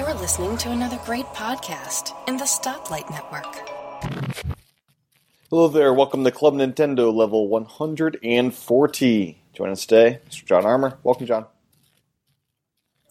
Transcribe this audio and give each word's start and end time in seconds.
You're 0.00 0.14
listening 0.14 0.56
to 0.56 0.70
another 0.70 0.98
great 1.04 1.26
podcast 1.26 2.14
in 2.26 2.38
the 2.38 2.44
Stoplight 2.44 3.10
Network. 3.10 3.68
Hello 5.50 5.68
there, 5.68 5.92
welcome 5.92 6.24
to 6.24 6.30
Club 6.30 6.54
Nintendo 6.54 7.14
level 7.14 7.48
140. 7.48 9.42
Join 9.52 9.68
us 9.68 9.84
today, 9.84 10.20
Mr. 10.26 10.46
John 10.46 10.64
Armour. 10.64 10.98
Welcome, 11.02 11.26
John. 11.26 11.44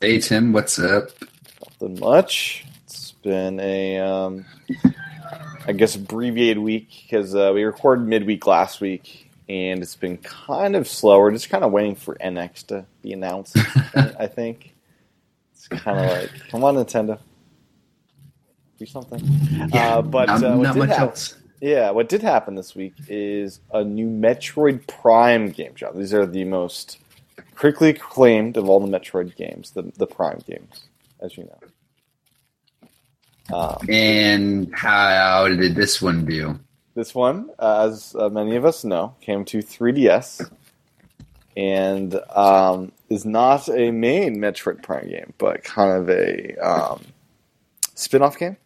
Hey 0.01 0.17
Tim, 0.17 0.51
what's 0.51 0.79
up? 0.79 1.11
Nothing 1.63 1.99
much. 1.99 2.65
It's 2.85 3.11
been 3.11 3.59
a, 3.59 3.99
um, 3.99 4.45
I 5.67 5.73
guess, 5.73 5.95
abbreviated 5.95 6.57
week 6.57 6.89
because 7.03 7.35
uh, 7.35 7.51
we 7.53 7.65
recorded 7.65 8.07
midweek 8.07 8.47
last 8.47 8.81
week, 8.81 9.29
and 9.47 9.83
it's 9.83 9.95
been 9.95 10.17
kind 10.17 10.75
of 10.75 10.87
slower. 10.87 11.31
Just 11.31 11.51
kind 11.51 11.63
of 11.63 11.71
waiting 11.71 11.93
for 11.93 12.15
NX 12.15 12.65
to 12.65 12.87
be 13.03 13.13
announced. 13.13 13.57
I 13.93 14.25
think 14.25 14.65
it's 14.65 14.78
kind 15.69 15.99
of 15.99 16.17
like, 16.17 16.31
come 16.49 16.63
on, 16.63 16.75
Nintendo, 16.75 17.19
do 18.77 18.85
something. 18.85 19.21
uh, 19.73 20.01
but 20.01 20.27
not, 20.27 20.43
uh, 20.43 20.55
what 20.55 20.63
not 20.63 20.73
did 20.73 20.79
much 20.79 20.89
happen- 20.89 21.03
else. 21.09 21.35
Yeah, 21.61 21.89
what 21.91 22.07
did 22.07 22.21
happen 22.21 22.55
this 22.55 22.73
week 22.73 22.93
is 23.09 23.59
a 23.73 23.83
new 23.83 24.07
Metroid 24.07 24.87
Prime 24.87 25.49
game, 25.49 25.73
John. 25.75 25.97
These 25.99 26.13
are 26.13 26.25
the 26.25 26.45
most 26.45 26.97
critically 27.53 27.89
acclaimed 27.89 28.55
of 28.55 28.69
all 28.69 28.79
the 28.79 28.87
Metroid 28.87 29.35
games, 29.35 29.71
the, 29.71 29.91
the 29.97 30.07
Prime 30.07 30.39
games, 30.47 30.85
as 31.19 31.35
you 31.37 31.43
know. 33.49 33.57
Um, 33.57 33.77
And 33.89 34.73
how 34.73 35.47
did 35.49 35.75
this 35.75 36.01
one 36.01 36.25
do? 36.25 36.57
this 36.95 37.13
one, 37.15 37.49
uh, 37.59 37.87
as 37.89 38.13
uh, 38.17 38.27
many 38.29 38.55
of 38.55 38.65
us 38.65 38.83
know, 38.85 39.15
came 39.21 39.43
to 39.45 39.59
3DS 39.59 40.49
and 41.57 42.19
um, 42.35 42.91
is 43.09 43.25
not 43.25 43.67
a 43.69 43.91
main 43.91 44.37
Metroid 44.37 44.83
Prime 44.83 45.09
game, 45.09 45.33
but 45.37 45.63
kind 45.63 45.91
of 45.91 46.09
a 46.09 46.55
um, 46.57 47.03
spin 47.95 48.21
off 48.21 48.37
game. 48.37 48.57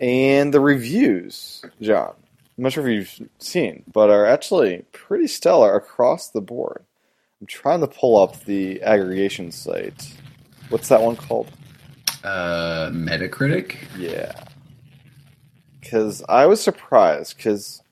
And 0.00 0.52
the 0.52 0.60
reviews, 0.60 1.64
John, 1.80 2.14
I'm 2.56 2.64
not 2.64 2.72
sure 2.72 2.88
if 2.88 3.18
you've 3.18 3.28
seen, 3.38 3.84
but 3.92 4.10
are 4.10 4.26
actually 4.26 4.84
pretty 4.92 5.26
stellar 5.26 5.76
across 5.76 6.30
the 6.30 6.40
board. 6.40 6.82
I'm 7.40 7.46
trying 7.46 7.80
to 7.80 7.86
pull 7.86 8.20
up 8.20 8.44
the 8.44 8.82
aggregation 8.82 9.52
site. 9.52 10.12
What's 10.70 10.88
that 10.88 11.02
one 11.02 11.16
called? 11.16 11.50
Uh, 12.24 12.90
Metacritic? 12.92 13.76
Yeah. 13.96 14.32
Because 15.80 16.24
I 16.28 16.46
was 16.46 16.60
surprised, 16.60 17.36
because 17.36 17.82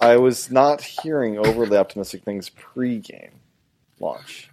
I 0.00 0.16
was 0.16 0.50
not 0.50 0.80
hearing 0.80 1.38
overly 1.38 1.76
optimistic 1.76 2.22
things 2.22 2.48
pre 2.50 2.98
game 2.98 3.40
launch. 4.00 4.50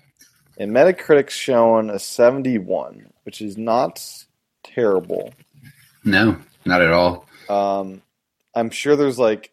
And 0.58 0.72
Metacritic's 0.72 1.34
showing 1.34 1.90
a 1.90 2.00
71, 2.00 3.12
which 3.24 3.42
is 3.42 3.58
not 3.58 4.02
terrible. 4.64 5.34
No, 6.04 6.38
not 6.66 6.82
at 6.82 6.92
all. 6.92 7.28
Um, 7.50 8.02
I'm 8.56 8.70
sure 8.70 8.96
there's 8.96 9.20
like, 9.20 9.52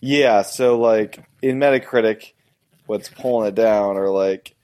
yeah, 0.00 0.42
so 0.42 0.78
like 0.78 1.24
in 1.42 1.58
Metacritic, 1.58 2.32
what's 2.86 3.08
pulling 3.08 3.48
it 3.48 3.54
down 3.54 3.96
are 3.96 4.10
like 4.10 4.54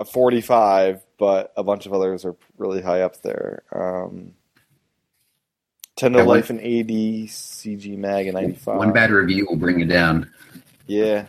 a 0.00 0.04
45, 0.04 1.04
but 1.18 1.52
a 1.56 1.62
bunch 1.62 1.86
of 1.86 1.92
others 1.92 2.24
are 2.24 2.34
really 2.58 2.82
high 2.82 3.02
up 3.02 3.22
there. 3.22 3.62
Um, 3.72 4.34
Tendo 6.02 6.16
Yeah, 6.16 6.24
one- 6.24 6.36
Life 6.38 6.50
and 6.50 6.60
AD, 6.60 7.28
CG 7.28 7.96
Mag 7.96 8.26
and 8.26 8.34
95. 8.34 8.76
One 8.76 8.92
bad 8.92 9.10
review 9.10 9.46
will 9.48 9.56
bring 9.56 9.80
it 9.80 9.88
down. 9.88 10.30
Yeah. 10.86 11.26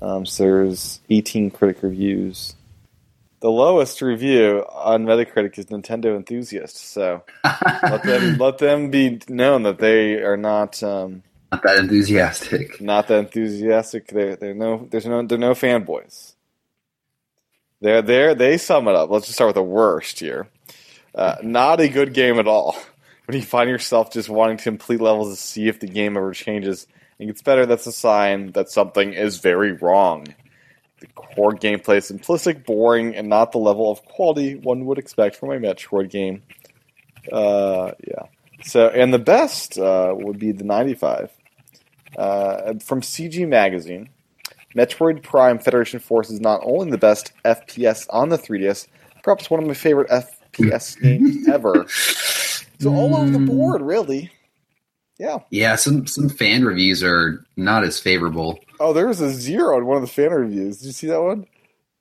Um, 0.00 0.24
so 0.24 0.44
there's 0.44 1.00
18 1.10 1.50
critic 1.50 1.82
reviews. 1.82 2.54
The 3.40 3.50
lowest 3.50 4.00
review 4.02 4.64
on 4.70 5.04
Metacritic 5.04 5.58
is 5.58 5.66
Nintendo 5.66 6.16
Enthusiast. 6.16 6.76
So 6.76 7.22
let 7.82 8.02
them 8.02 8.36
let 8.38 8.58
them 8.58 8.90
be 8.90 9.20
known 9.28 9.62
that 9.64 9.78
they 9.78 10.14
are 10.22 10.36
not 10.36 10.82
um, 10.82 11.22
Not 11.52 11.62
that 11.62 11.78
enthusiastic. 11.78 12.80
not 12.82 13.08
that 13.08 13.18
enthusiastic. 13.18 14.08
They're 14.08 14.36
they're 14.36 14.54
no 14.54 14.86
there's 14.90 15.06
no 15.06 15.22
they're 15.22 15.38
no 15.38 15.52
fanboys. 15.52 16.34
They're 17.80 18.02
there. 18.02 18.34
They 18.34 18.58
sum 18.58 18.88
it 18.88 18.94
up. 18.94 19.08
Let's 19.10 19.24
just 19.26 19.36
start 19.36 19.48
with 19.48 19.54
the 19.56 19.62
worst 19.62 20.20
here. 20.20 20.48
Uh, 21.14 21.36
not 21.42 21.80
a 21.80 21.88
good 21.88 22.12
game 22.12 22.38
at 22.38 22.46
all. 22.46 22.76
When 23.30 23.38
you 23.38 23.46
find 23.46 23.70
yourself 23.70 24.10
just 24.10 24.28
wanting 24.28 24.56
to 24.56 24.64
complete 24.64 25.00
levels 25.00 25.30
to 25.30 25.40
see 25.40 25.68
if 25.68 25.78
the 25.78 25.86
game 25.86 26.16
ever 26.16 26.32
changes 26.32 26.88
and 27.16 27.28
gets 27.28 27.42
better, 27.42 27.64
that's 27.64 27.86
a 27.86 27.92
sign 27.92 28.50
that 28.54 28.70
something 28.70 29.12
is 29.12 29.38
very 29.38 29.70
wrong. 29.70 30.26
The 30.98 31.06
core 31.14 31.52
gameplay 31.52 31.98
is 31.98 32.10
simplistic, 32.10 32.64
boring, 32.66 33.14
and 33.14 33.28
not 33.28 33.52
the 33.52 33.58
level 33.58 33.88
of 33.88 34.04
quality 34.04 34.56
one 34.56 34.84
would 34.86 34.98
expect 34.98 35.36
from 35.36 35.52
a 35.52 35.60
Metroid 35.60 36.10
game. 36.10 36.42
Uh, 37.30 37.92
yeah. 38.04 38.24
So, 38.64 38.88
and 38.88 39.14
the 39.14 39.20
best 39.20 39.78
uh, 39.78 40.12
would 40.12 40.40
be 40.40 40.50
the 40.50 40.64
95 40.64 41.30
uh, 42.18 42.74
from 42.84 43.00
CG 43.00 43.46
Magazine. 43.46 44.08
Metroid 44.74 45.22
Prime 45.22 45.60
Federation 45.60 46.00
Force 46.00 46.30
is 46.30 46.40
not 46.40 46.62
only 46.64 46.90
the 46.90 46.98
best 46.98 47.32
FPS 47.44 48.08
on 48.10 48.30
the 48.30 48.38
3DS, 48.38 48.88
perhaps 49.22 49.48
one 49.48 49.62
of 49.62 49.68
my 49.68 49.74
favorite 49.74 50.10
FPS 50.10 51.00
games 51.00 51.46
ever. 51.52 51.86
So 52.80 52.94
all 52.94 53.14
over 53.14 53.30
the 53.30 53.38
board, 53.38 53.82
really. 53.82 54.30
Yeah. 55.18 55.38
Yeah, 55.50 55.76
some 55.76 56.06
some 56.06 56.30
fan 56.30 56.64
reviews 56.64 57.04
are 57.04 57.44
not 57.56 57.84
as 57.84 58.00
favorable. 58.00 58.58
Oh, 58.80 58.94
there 58.94 59.06
was 59.06 59.20
a 59.20 59.30
zero 59.30 59.76
in 59.76 59.84
one 59.84 59.96
of 59.96 60.02
the 60.02 60.08
fan 60.08 60.30
reviews. 60.30 60.78
Did 60.78 60.86
you 60.86 60.92
see 60.92 61.06
that 61.08 61.22
one? 61.22 61.46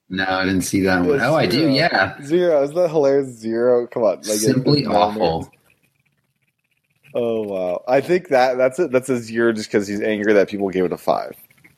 No, 0.10 0.26
I 0.26 0.46
didn't 0.46 0.62
see 0.62 0.82
that 0.82 1.06
one. 1.06 1.20
Oh, 1.20 1.36
I 1.36 1.46
do. 1.46 1.70
Yeah, 1.70 2.20
Zero. 2.24 2.64
Isn't 2.64 2.76
that 2.76 2.90
hilarious? 2.90 3.28
Zero. 3.28 3.86
Come 3.88 4.04
on. 4.04 4.18
Like, 4.18 4.26
simply 4.26 4.86
awful. 4.86 5.52
Oh 7.14 7.42
wow! 7.42 7.84
I 7.88 8.02
think 8.02 8.30
that 8.30 8.58
that's 8.58 8.80
it. 8.80 8.92
That's 8.92 9.10
a 9.10 9.18
zero 9.18 9.52
just 9.52 9.70
because 9.70 9.88
he's 9.88 10.02
angry 10.02 10.32
that 10.34 10.48
people 10.48 10.70
gave 10.70 10.86
it 10.86 10.94
a 10.94 10.98
five. 10.98 11.36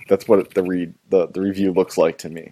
That's 0.09 0.27
what 0.27 0.53
the 0.53 0.63
read 0.63 0.93
the, 1.09 1.27
the 1.27 1.41
review 1.41 1.71
looks 1.71 1.97
like 1.97 2.17
to 2.19 2.29
me. 2.29 2.51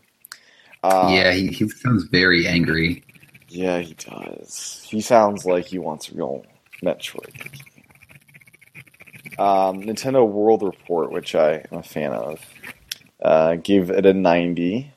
Uh, 0.81 1.09
yeah, 1.13 1.33
he, 1.33 1.47
he 1.47 1.67
sounds 1.67 2.05
very 2.05 2.47
angry. 2.47 3.03
Yeah, 3.49 3.79
he 3.79 3.93
does. 3.95 4.85
He 4.87 5.01
sounds 5.01 5.45
like 5.45 5.65
he 5.65 5.79
wants 5.79 6.09
a 6.09 6.15
real 6.15 6.45
Metroid. 6.83 7.59
Um, 9.37 9.83
Nintendo 9.83 10.27
World 10.27 10.63
Report, 10.63 11.11
which 11.11 11.35
I 11.35 11.65
am 11.71 11.79
a 11.79 11.83
fan 11.83 12.13
of, 12.13 12.41
uh, 13.21 13.55
gave 13.55 13.89
it 13.89 14.05
a 14.05 14.13
ninety, 14.13 14.93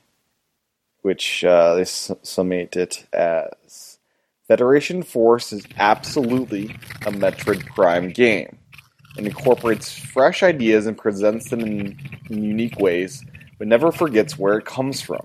which 1.01 1.43
uh, 1.43 1.75
they 1.75 1.85
summate 1.85 2.75
it 2.75 3.05
as 3.13 3.99
Federation 4.47 5.03
Force 5.03 5.53
is 5.53 5.65
absolutely 5.77 6.65
a 7.05 7.11
Metroid 7.11 7.65
Prime 7.67 8.09
game 8.09 8.57
and 9.17 9.27
incorporates 9.27 9.93
fresh 9.97 10.43
ideas 10.43 10.85
and 10.85 10.97
presents 10.97 11.49
them 11.49 11.61
in, 11.61 11.99
in 12.29 12.43
unique 12.43 12.79
ways, 12.79 13.23
but 13.57 13.67
never 13.67 13.91
forgets 13.91 14.37
where 14.37 14.57
it 14.57 14.65
comes 14.65 15.01
from. 15.01 15.23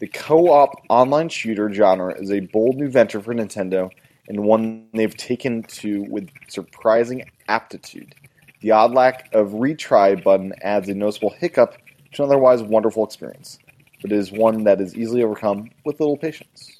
The 0.00 0.08
co 0.08 0.48
op 0.50 0.82
online 0.88 1.28
shooter 1.28 1.72
genre 1.72 2.18
is 2.18 2.32
a 2.32 2.40
bold 2.40 2.76
new 2.76 2.88
venture 2.88 3.20
for 3.20 3.34
Nintendo 3.34 3.90
and 4.28 4.44
one 4.44 4.86
they've 4.94 5.16
taken 5.16 5.62
to 5.64 6.04
with 6.08 6.30
surprising 6.48 7.30
aptitude. 7.48 8.14
The 8.62 8.70
odd 8.70 8.92
lack 8.92 9.28
of 9.34 9.48
retry 9.50 10.22
button 10.22 10.54
adds 10.62 10.88
a 10.88 10.94
noticeable 10.94 11.30
hiccup 11.30 11.76
to 12.12 12.22
an 12.22 12.28
otherwise 12.28 12.62
wonderful 12.62 13.04
experience, 13.04 13.58
but 14.00 14.10
it 14.10 14.16
is 14.16 14.32
one 14.32 14.64
that 14.64 14.80
is 14.80 14.96
easily 14.96 15.22
overcome 15.22 15.70
with 15.84 16.00
little 16.00 16.16
patience. 16.16 16.78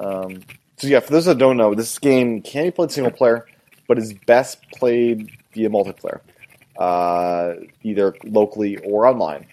Um, 0.00 0.40
so 0.78 0.88
yeah, 0.88 1.00
for 1.00 1.12
those 1.12 1.26
that 1.26 1.38
don't 1.38 1.56
know, 1.56 1.74
this 1.74 1.98
game 1.98 2.42
can 2.42 2.64
be 2.64 2.70
played 2.72 2.90
single 2.90 3.12
player, 3.12 3.46
but 3.86 3.98
is 3.98 4.14
best 4.14 4.58
played 4.72 5.30
via 5.52 5.68
multiplayer, 5.68 6.20
uh, 6.78 7.54
either 7.82 8.16
locally 8.24 8.78
or 8.78 9.06
online. 9.06 9.46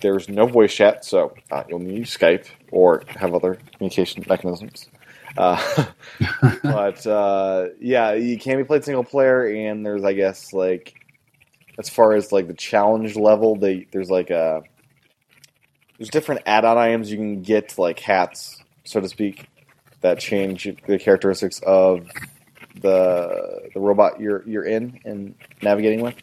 There's 0.00 0.28
no 0.28 0.46
voice 0.46 0.74
chat, 0.74 1.04
so 1.04 1.34
uh, 1.50 1.64
you'll 1.68 1.78
need 1.78 2.04
Skype 2.04 2.46
or 2.70 3.02
have 3.08 3.34
other 3.34 3.58
communication 3.72 4.24
mechanisms. 4.28 4.88
Uh, 5.36 5.86
but 6.62 7.06
uh, 7.06 7.66
yeah, 7.80 8.14
you 8.14 8.38
can 8.38 8.58
be 8.58 8.64
played 8.64 8.84
single 8.84 9.04
player, 9.04 9.46
and 9.46 9.84
there's 9.84 10.04
I 10.04 10.12
guess 10.12 10.52
like 10.52 10.94
as 11.78 11.88
far 11.88 12.14
as 12.14 12.32
like 12.32 12.46
the 12.46 12.54
challenge 12.54 13.16
level, 13.16 13.56
they 13.56 13.86
there's 13.92 14.10
like 14.10 14.30
a 14.30 14.62
there's 15.98 16.10
different 16.10 16.42
add-on 16.46 16.76
items 16.76 17.10
you 17.10 17.16
can 17.16 17.42
get, 17.42 17.78
like 17.78 17.98
hats, 18.00 18.62
so 18.84 19.00
to 19.00 19.08
speak, 19.08 19.46
that 20.02 20.18
change 20.18 20.68
the 20.86 20.98
characteristics 20.98 21.60
of 21.66 22.06
the 22.80 23.70
the 23.72 23.80
robot 23.80 24.20
you're 24.20 24.46
you're 24.46 24.64
in 24.64 25.00
and 25.04 25.34
navigating 25.62 26.02
with. 26.02 26.16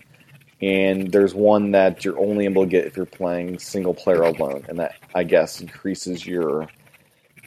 And 0.63 1.11
there's 1.11 1.33
one 1.33 1.71
that 1.71 2.05
you're 2.05 2.17
only 2.19 2.45
able 2.45 2.63
to 2.63 2.69
get 2.69 2.85
if 2.85 2.95
you're 2.95 3.05
playing 3.05 3.59
single 3.59 3.93
player 3.93 4.21
alone, 4.21 4.63
and 4.69 4.79
that 4.79 4.95
I 5.13 5.23
guess 5.23 5.59
increases 5.59 6.25
your 6.25 6.69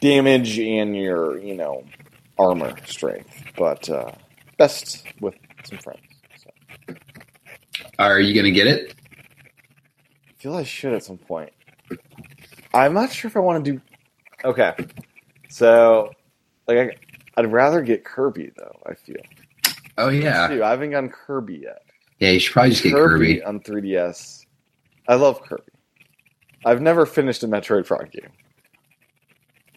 damage 0.01 0.59
and 0.59 0.95
your 0.95 1.39
you 1.39 1.55
know 1.55 1.83
armor 2.37 2.75
strength, 2.85 3.43
but 3.57 3.89
uh, 3.89 4.11
best 4.57 5.03
with 5.19 5.35
some 5.63 5.79
friends. 5.79 6.01
So. 6.37 6.95
Are 7.97 8.19
you 8.19 8.35
gonna 8.35 8.51
get 8.51 8.67
it? 8.67 8.93
I 9.09 10.33
feel 10.37 10.55
I 10.55 10.63
should 10.63 10.93
at 10.93 11.03
some 11.03 11.17
point. 11.17 11.51
I'm 12.73 12.93
not 12.93 13.11
sure 13.11 13.29
if 13.29 13.35
I 13.35 13.39
want 13.39 13.65
to 13.65 13.71
do 13.71 13.81
Okay, 14.45 14.75
so 15.49 16.11
like 16.67 16.77
I, 16.77 16.91
I'd 17.37 17.51
rather 17.51 17.81
get 17.81 18.05
Kirby 18.05 18.51
though. 18.55 18.79
I 18.85 18.93
feel. 18.93 19.15
Oh 19.97 20.09
yeah, 20.09 20.45
I 20.63 20.69
haven't 20.69 20.91
gotten 20.91 21.09
Kirby 21.09 21.61
yet. 21.63 21.81
Yeah. 22.19 22.31
You 22.31 22.39
should 22.39 22.53
probably 22.53 22.71
just 22.71 22.83
get 22.83 22.93
Kirby. 22.93 23.43
on 23.43 23.59
3DS. 23.59 24.45
I 25.07 25.15
love 25.15 25.41
Kirby. 25.41 25.63
I've 26.65 26.81
never 26.81 27.05
finished 27.05 27.43
a 27.43 27.47
Metroid 27.47 27.85
Prime 27.85 28.09
game. 28.11 28.29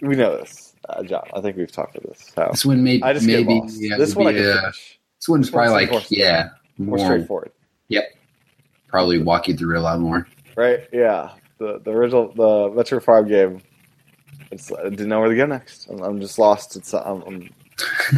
We 0.02 0.16
know 0.16 0.36
this, 0.38 0.74
uh, 0.88 1.02
John. 1.02 1.24
I 1.34 1.40
think 1.40 1.56
we've 1.56 1.70
talked 1.70 1.96
about 1.96 2.08
this. 2.16 2.32
So 2.34 2.48
This 2.50 2.64
one 2.64 2.82
may, 2.82 3.00
I 3.02 3.12
just 3.12 3.26
maybe 3.26 3.44
get 3.44 3.62
lost. 3.62 3.76
yeah, 3.80 3.96
this 3.98 4.16
one 4.16 4.28
I 4.28 4.32
can 4.32 4.44
uh, 4.46 4.60
finish. 4.60 4.98
This 5.18 5.28
one's 5.28 5.46
This 5.46 5.50
one's 5.50 5.50
probably 5.50 5.72
like 5.72 5.90
more- 5.90 6.00
yeah, 6.08 6.48
More 6.78 6.96
more 6.96 7.06
straightforward, 7.06 7.52
Yep, 7.88 8.04
probably 8.88 9.22
walk 9.22 9.46
you 9.48 9.56
through 9.56 9.78
a 9.78 9.80
lot 9.80 10.00
more. 10.00 10.26
right? 10.56 10.80
Yeah. 10.92 11.32
The 11.58 11.78
the 11.84 11.90
original 11.90 12.32
the 12.32 12.70
Metroid 12.74 13.04
Prime 13.04 13.28
game. 13.28 13.60
It's, 14.50 14.72
I 14.72 14.84
didn't 14.88 15.08
know 15.08 15.20
where 15.20 15.28
to 15.28 15.36
go 15.36 15.44
next. 15.46 15.88
I'm, 15.90 16.00
I'm 16.02 16.20
just 16.20 16.38
lost. 16.38 16.74
It's 16.74 16.94
I'm, 16.94 17.22
I'm 17.22 17.50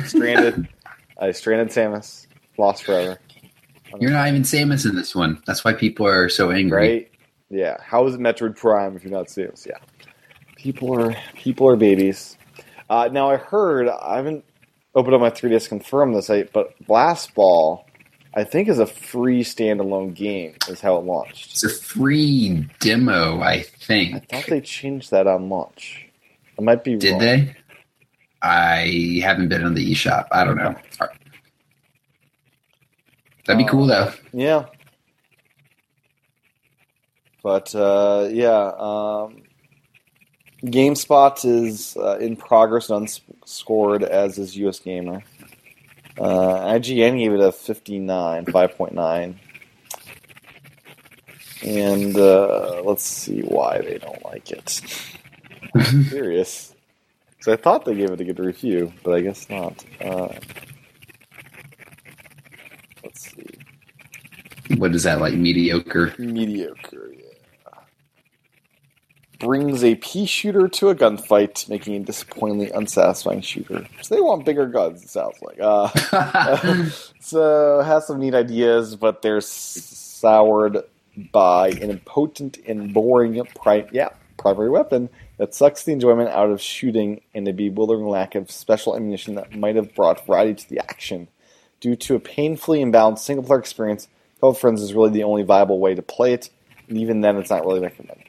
stranded. 0.07 0.69
I 1.19 1.33
stranded 1.33 1.69
Samus. 1.69 2.29
Lost 2.57 2.85
forever. 2.85 3.19
You're 4.01 4.11
not 4.11 4.29
even 4.29 4.43
Samus 4.43 4.89
in 4.89 4.97
this 4.97 5.15
one. 5.15 5.43
That's 5.47 5.65
why 5.65 5.73
people 5.73 6.07
are 6.07 6.29
so 6.29 6.51
angry. 6.51 6.79
Right? 6.79 7.11
Yeah. 7.51 7.77
How 7.83 8.07
is 8.07 8.17
Metroid 8.17 8.57
Prime 8.57 8.97
if 8.97 9.05
you're 9.05 9.13
not 9.13 9.27
Samus? 9.27 9.67
Yeah. 9.67 9.79
People 10.57 10.99
are 10.99 11.15
people 11.35 11.69
are 11.69 11.77
babies. 11.77 12.37
Uh, 12.89 13.09
now 13.13 13.31
I 13.31 13.37
heard 13.37 13.89
I 13.89 14.17
haven't 14.17 14.45
opened 14.95 15.15
up 15.15 15.21
my 15.21 15.31
3ds 15.31 15.69
confirm 15.69 16.13
this, 16.13 16.31
but 16.53 16.75
Blast 16.87 17.35
Ball, 17.35 17.87
I 18.35 18.45
think, 18.45 18.69
is 18.69 18.79
a 18.79 18.87
free 18.87 19.43
standalone 19.43 20.15
game. 20.15 20.55
Is 20.69 20.81
how 20.81 20.97
it 20.97 21.05
launched. 21.05 21.53
It's 21.53 21.65
a 21.65 21.69
free 21.69 22.69
demo, 22.81 23.41
I 23.41 23.63
think. 23.63 24.15
I 24.15 24.19
thought 24.21 24.51
they 24.51 24.61
changed 24.61 25.11
that 25.11 25.27
on 25.27 25.49
launch. 25.49 26.07
I 26.59 26.63
might 26.63 26.85
be 26.85 26.97
Did 26.97 27.13
wrong. 27.13 27.21
they? 27.21 27.57
I 28.43 29.21
haven't 29.23 29.49
been 29.49 29.65
on 29.65 29.75
the 29.75 29.93
eShop. 29.93 30.27
I 30.33 30.45
don't 30.45 30.57
know. 30.57 30.75
That'd 33.47 33.65
be 33.65 33.71
cool 33.71 33.87
though. 33.87 34.13
Yeah. 34.33 34.67
But 37.43 37.75
uh, 37.75 38.29
yeah, 38.31 38.73
um, 38.79 39.43
GameSpot 40.65 41.45
is 41.45 41.97
uh, 41.97 42.19
in 42.19 42.37
progress 42.37 42.89
and 42.89 43.03
unscored, 43.03 44.05
as 44.05 44.39
is 44.39 44.57
US 44.59 44.79
Gamer. 44.79 45.23
Uh, 46.19 46.75
IGN 46.75 47.19
gave 47.19 47.33
it 47.33 47.41
a 47.41 47.51
59, 47.51 48.47
5.9. 48.47 49.35
And 51.65 52.17
uh, 52.17 52.83
let's 52.85 53.03
see 53.05 53.41
why 53.41 53.79
they 53.81 53.99
don't 53.99 54.25
like 54.25 54.51
it. 54.51 54.83
I'm 55.75 56.05
curious. 56.05 56.75
So 57.41 57.53
I 57.53 57.57
thought 57.57 57.85
they 57.85 57.95
gave 57.95 58.11
it 58.11 58.21
a 58.21 58.25
good 58.25 58.39
review, 58.39 58.93
but 59.03 59.15
I 59.15 59.21
guess 59.21 59.49
not. 59.51 59.85
Uh, 60.01 60.29
let's. 63.03 63.32
What 64.77 64.95
is 64.95 65.05
that 65.05 65.21
like? 65.21 65.35
Mediocre. 65.35 66.15
Mediocre, 66.19 67.13
yeah. 67.13 67.81
Brings 69.39 69.83
a 69.83 69.97
pea 69.97 70.27
shooter 70.27 70.69
to 70.69 70.89
a 70.91 70.95
gunfight, 70.95 71.69
making 71.69 71.97
a 71.97 72.01
disappointingly 72.01 72.71
unsatisfying 72.71 73.41
shooter. 73.41 73.87
So 74.01 74.15
they 74.15 74.21
want 74.21 74.45
bigger 74.45 74.67
guns, 74.67 75.03
it 75.03 75.09
sounds 75.09 75.37
like. 75.43 75.59
Uh, 75.61 75.89
so 77.21 77.81
has 77.81 78.07
some 78.07 78.21
neat 78.21 78.35
ideas, 78.35 78.95
but 78.95 79.23
they're 79.23 79.41
soured 79.41 80.79
by 81.33 81.69
an 81.71 81.91
impotent 81.91 82.59
and 82.67 82.95
boring 82.95 83.45
pri- 83.57 83.89
yeah, 83.93 84.11
primary 84.37 84.71
weapon 84.71 85.09
that 85.39 85.55
sucks 85.55 85.85
the 85.85 85.93
enjoyment 85.93 86.31
out 86.31 86.51
of 86.51 86.61
shooting 86.61 87.21
and 87.35 87.47
a 87.49 87.53
bewildering 87.53 88.07
lack 88.07 88.35
of 88.35 88.51
special 88.51 88.95
ammunition 88.95 89.35
that 89.35 89.55
might 89.55 89.77
have 89.77 89.95
brought 89.95 90.25
variety 90.27 90.55
to 90.55 90.69
the 90.69 90.79
action. 90.79 91.29
Due 91.81 91.97
to 91.97 92.15
a 92.15 92.21
painfully 92.21 92.79
imbalanced 92.81 93.19
single 93.19 93.45
player 93.45 93.59
experience, 93.59 94.07
Code 94.43 94.59
Friends 94.59 94.83
is 94.83 94.93
really 94.93 95.11
the 95.11 95.23
only 95.23 95.45
viable 95.45 95.79
way 95.79 95.95
to 95.95 96.03
play 96.03 96.33
it, 96.33 96.51
and 96.89 96.99
even 96.99 97.21
then, 97.21 97.37
it's 97.37 97.49
not 97.49 97.65
really 97.65 97.79
recommended. 97.79 98.27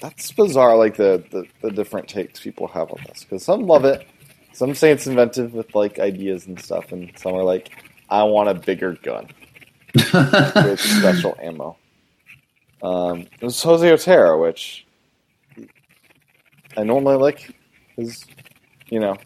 That's 0.00 0.32
bizarre, 0.32 0.74
like 0.78 0.96
the, 0.96 1.22
the, 1.30 1.44
the 1.60 1.70
different 1.70 2.08
takes 2.08 2.40
people 2.40 2.66
have 2.68 2.90
on 2.90 2.98
this. 3.06 3.22
Because 3.22 3.44
some 3.44 3.66
love 3.66 3.84
it, 3.84 4.06
some 4.54 4.74
say 4.74 4.90
it's 4.90 5.06
inventive 5.06 5.52
with 5.52 5.74
like 5.74 5.98
ideas 5.98 6.46
and 6.46 6.58
stuff, 6.58 6.92
and 6.92 7.12
some 7.18 7.34
are 7.34 7.44
like, 7.44 7.70
I 8.08 8.22
want 8.22 8.48
a 8.48 8.54
bigger 8.54 8.96
gun 9.02 9.28
with 9.94 10.80
special 10.80 11.36
ammo. 11.38 11.76
Um, 12.82 13.20
it 13.20 13.42
was 13.42 13.62
Jose 13.62 13.92
Otero, 13.92 14.42
which 14.42 14.86
I 16.74 16.84
normally 16.84 17.16
like 17.16 17.54
his, 17.96 18.24
you 18.88 18.98
know, 18.98 19.18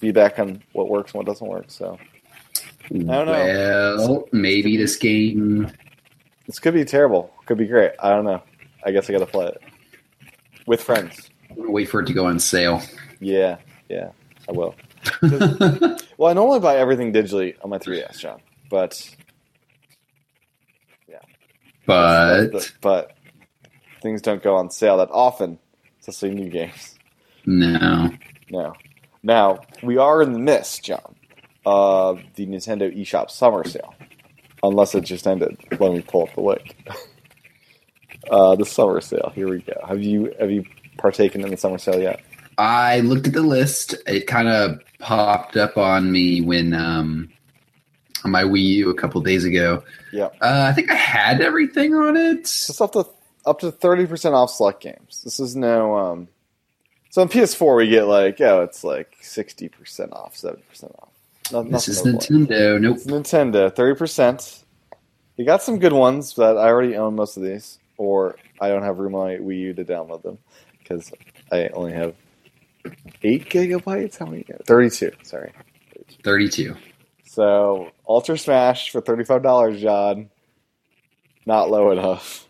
feedback 0.00 0.40
on 0.40 0.60
what 0.72 0.88
works 0.88 1.12
and 1.12 1.18
what 1.18 1.26
doesn't 1.26 1.46
work. 1.46 1.66
So 1.68 1.98
Mm, 2.90 3.06
don't 3.06 3.26
know. 3.26 3.96
Well, 3.98 4.28
maybe 4.32 4.76
this 4.76 4.96
game. 4.96 5.70
this 6.46 6.58
could 6.58 6.74
be 6.74 6.84
terrible. 6.84 7.32
Could 7.46 7.58
be 7.58 7.66
great. 7.66 7.92
I 8.00 8.10
don't 8.10 8.24
know. 8.24 8.42
I 8.84 8.90
guess 8.92 9.08
I 9.08 9.12
got 9.12 9.20
to 9.20 9.26
play 9.26 9.46
it 9.46 9.62
with 10.66 10.82
friends. 10.82 11.30
Wait 11.56 11.88
for 11.88 12.00
it 12.00 12.06
to 12.06 12.12
go 12.12 12.26
on 12.26 12.38
sale. 12.38 12.82
Yeah, 13.20 13.56
yeah, 13.88 14.10
I 14.48 14.52
will. 14.52 14.74
Well, 16.16 16.30
I 16.30 16.32
normally 16.32 16.60
buy 16.60 16.76
everything 16.76 17.12
digitally 17.12 17.56
on 17.62 17.70
my 17.70 17.78
3DS, 17.78 18.18
John, 18.18 18.40
but 18.70 19.16
but 21.86 22.50
but, 22.52 22.72
but 22.80 23.12
things 24.00 24.22
don't 24.22 24.42
go 24.42 24.54
on 24.56 24.70
sale 24.70 24.98
that 24.98 25.08
often, 25.10 25.58
especially 26.00 26.34
new 26.34 26.48
games. 26.50 26.98
no. 27.46 28.10
No. 28.50 28.74
Now, 29.22 29.60
we 29.82 29.96
are 29.96 30.22
in 30.22 30.32
the 30.32 30.38
midst, 30.38 30.84
John, 30.84 31.16
of 31.66 32.22
the 32.34 32.46
Nintendo 32.46 32.94
eShop 32.96 33.30
summer 33.30 33.64
sale. 33.64 33.94
Unless 34.62 34.94
it 34.94 35.02
just 35.02 35.26
ended. 35.26 35.58
Let 35.78 35.92
me 35.92 36.00
pull 36.00 36.22
up 36.22 36.34
the 36.34 36.40
link. 36.40 36.76
uh, 38.30 38.56
the 38.56 38.64
summer 38.64 39.00
sale. 39.00 39.30
Here 39.34 39.48
we 39.48 39.60
go. 39.60 39.74
Have 39.86 40.02
you 40.02 40.34
have 40.38 40.50
you 40.50 40.64
partaken 40.96 41.42
in 41.42 41.50
the 41.50 41.56
summer 41.56 41.78
sale 41.78 42.00
yet? 42.00 42.22
I 42.56 43.00
looked 43.00 43.26
at 43.26 43.32
the 43.32 43.42
list. 43.42 43.94
It 44.06 44.26
kind 44.26 44.48
of 44.48 44.80
popped 45.00 45.56
up 45.56 45.76
on 45.76 46.10
me 46.10 46.40
when 46.40 46.72
um, 46.72 47.28
on 48.24 48.30
my 48.30 48.44
Wii 48.44 48.62
U 48.62 48.90
a 48.90 48.94
couple 48.94 49.20
days 49.20 49.44
ago. 49.44 49.82
Yeah. 50.12 50.26
Uh, 50.40 50.66
I 50.68 50.72
think 50.72 50.90
I 50.90 50.94
had 50.94 51.40
everything 51.40 51.94
on 51.94 52.16
it. 52.16 52.38
It's 52.40 52.80
up 52.80 52.92
to 52.92 53.06
up 53.44 53.60
to 53.60 53.70
thirty 53.70 54.06
percent 54.06 54.34
off 54.34 54.50
select 54.50 54.82
games. 54.82 55.22
This 55.24 55.40
is 55.40 55.54
no 55.54 55.96
um 55.96 56.28
so 57.10 57.22
on 57.22 57.28
PS4 57.28 57.76
we 57.76 57.88
get 57.88 58.04
like 58.04 58.40
oh 58.40 58.62
it's 58.62 58.82
like 58.82 59.16
sixty 59.20 59.68
percent 59.68 60.12
off, 60.12 60.36
seventy 60.36 60.62
percent 60.62 60.92
off. 61.00 61.13
No, 61.52 61.62
This 61.62 61.88
is. 61.88 62.02
Nintendo. 62.02 62.80
Nope. 62.80 62.96
It's 62.96 63.06
Nintendo, 63.06 63.74
thirty 63.74 63.96
percent. 63.98 64.64
You 65.36 65.44
got 65.44 65.62
some 65.62 65.78
good 65.78 65.92
ones, 65.92 66.34
but 66.34 66.56
I 66.56 66.68
already 66.68 66.96
own 66.96 67.16
most 67.16 67.36
of 67.36 67.42
these, 67.42 67.78
or 67.96 68.36
I 68.60 68.68
don't 68.68 68.82
have 68.82 68.98
room 68.98 69.14
on 69.14 69.28
my 69.28 69.36
Wii 69.36 69.58
U 69.60 69.74
to 69.74 69.84
download 69.84 70.22
them 70.22 70.38
because 70.78 71.12
I 71.50 71.68
only 71.68 71.92
have 71.92 72.14
eight 73.22 73.48
gigabytes. 73.50 74.18
How 74.18 74.26
many? 74.26 74.44
Thirty-two. 74.66 75.12
Sorry. 75.22 75.52
32. 76.22 76.76
So 77.24 77.90
Ultra 78.08 78.38
Smash 78.38 78.90
for 78.90 79.00
thirty-five 79.00 79.42
dollars, 79.42 79.80
John. 79.80 80.30
Not 81.46 81.70
low 81.70 81.90
enough, 81.90 82.48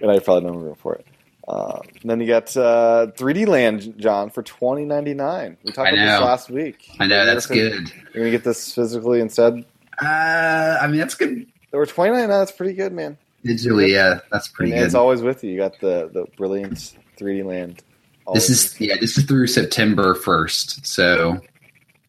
and 0.00 0.10
I 0.10 0.18
probably 0.18 0.44
don't 0.48 0.54
have 0.54 0.62
room 0.62 0.74
for 0.74 0.94
it. 0.96 1.06
And 1.48 2.10
then 2.10 2.20
you 2.20 2.26
got 2.26 2.56
uh, 2.56 3.08
3D 3.16 3.46
Land, 3.46 3.94
John, 3.98 4.30
for 4.30 4.42
twenty 4.42 4.84
ninety-nine. 4.84 5.56
We 5.64 5.72
talked 5.72 5.88
I 5.88 5.92
about 5.92 6.04
this 6.18 6.20
last 6.26 6.50
week. 6.50 6.88
I 7.00 7.06
know, 7.06 7.26
that's 7.26 7.48
You're 7.50 7.70
good. 7.70 7.92
You're 8.14 8.24
gonna 8.24 8.30
get 8.30 8.44
this 8.44 8.74
physically 8.74 9.20
instead. 9.20 9.64
Uh, 10.00 10.78
I 10.80 10.86
mean, 10.86 10.98
that's 10.98 11.14
good. 11.14 11.46
They 11.70 11.78
were 11.78 11.86
twenty 11.86 12.12
ninety-nine. 12.12 12.38
That's 12.38 12.52
pretty 12.52 12.74
good, 12.74 12.92
man. 12.92 13.18
Digitally, 13.44 13.90
yeah, 13.90 14.20
that's 14.30 14.46
pretty 14.48 14.72
and 14.72 14.82
it's 14.84 14.94
always 14.94 15.20
with 15.20 15.42
you. 15.42 15.50
You 15.50 15.56
got 15.58 15.80
the 15.80 16.08
the 16.12 16.26
brilliant 16.36 16.94
3D 17.18 17.44
Land. 17.44 17.82
always 18.24 18.46
This 18.46 18.74
is 18.74 18.80
yeah, 18.80 18.94
this 19.00 19.18
is 19.18 19.24
through 19.24 19.48
September 19.48 20.14
1st, 20.14 20.86
so 20.86 21.40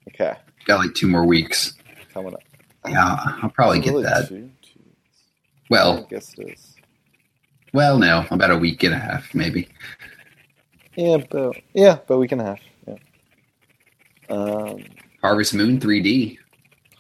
okay. 0.09 0.35
got 0.65 0.77
like 0.77 0.93
two 0.93 1.07
more 1.07 1.25
weeks. 1.25 1.73
Coming 2.13 2.35
up. 2.35 2.43
Yeah, 2.87 3.17
I'll 3.41 3.49
probably 3.49 3.79
get 3.79 3.91
Really 3.93 4.03
that. 4.03 4.27
two- 4.27 4.51
two- 4.61 4.79
I 4.85 5.65
Well, 5.71 6.03
guess 6.07 6.35
it 6.37 6.49
is. 6.49 6.72
Well, 7.73 7.97
no, 7.97 8.25
about 8.31 8.51
a 8.51 8.57
week 8.57 8.83
and 8.83 8.93
a 8.93 8.99
half, 8.99 9.33
maybe. 9.35 9.67
Yeah, 10.95 11.17
but 11.29 11.55
yeah, 11.73 11.97
but 12.07 12.17
we 12.17 12.27
can 12.27 12.39
have. 12.39 12.59
Yeah. 12.87 12.95
Um. 14.29 14.83
Harvest 15.21 15.53
Moon 15.53 15.79
3D. 15.79 16.37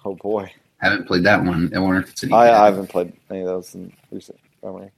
Oh 0.05 0.15
boy. 0.15 0.51
Haven't 0.77 1.07
played 1.07 1.23
that 1.23 1.43
one. 1.43 1.71
I 1.75 1.79
wonder 1.79 1.99
if 2.01 2.09
it's 2.09 2.23
any 2.23 2.33
I. 2.33 2.63
I 2.63 2.65
haven't 2.65 2.87
played 2.87 3.13
any 3.29 3.41
of 3.41 3.47
those 3.47 3.75
in 3.75 3.93
recent 4.11 4.39
memory. 4.63 4.91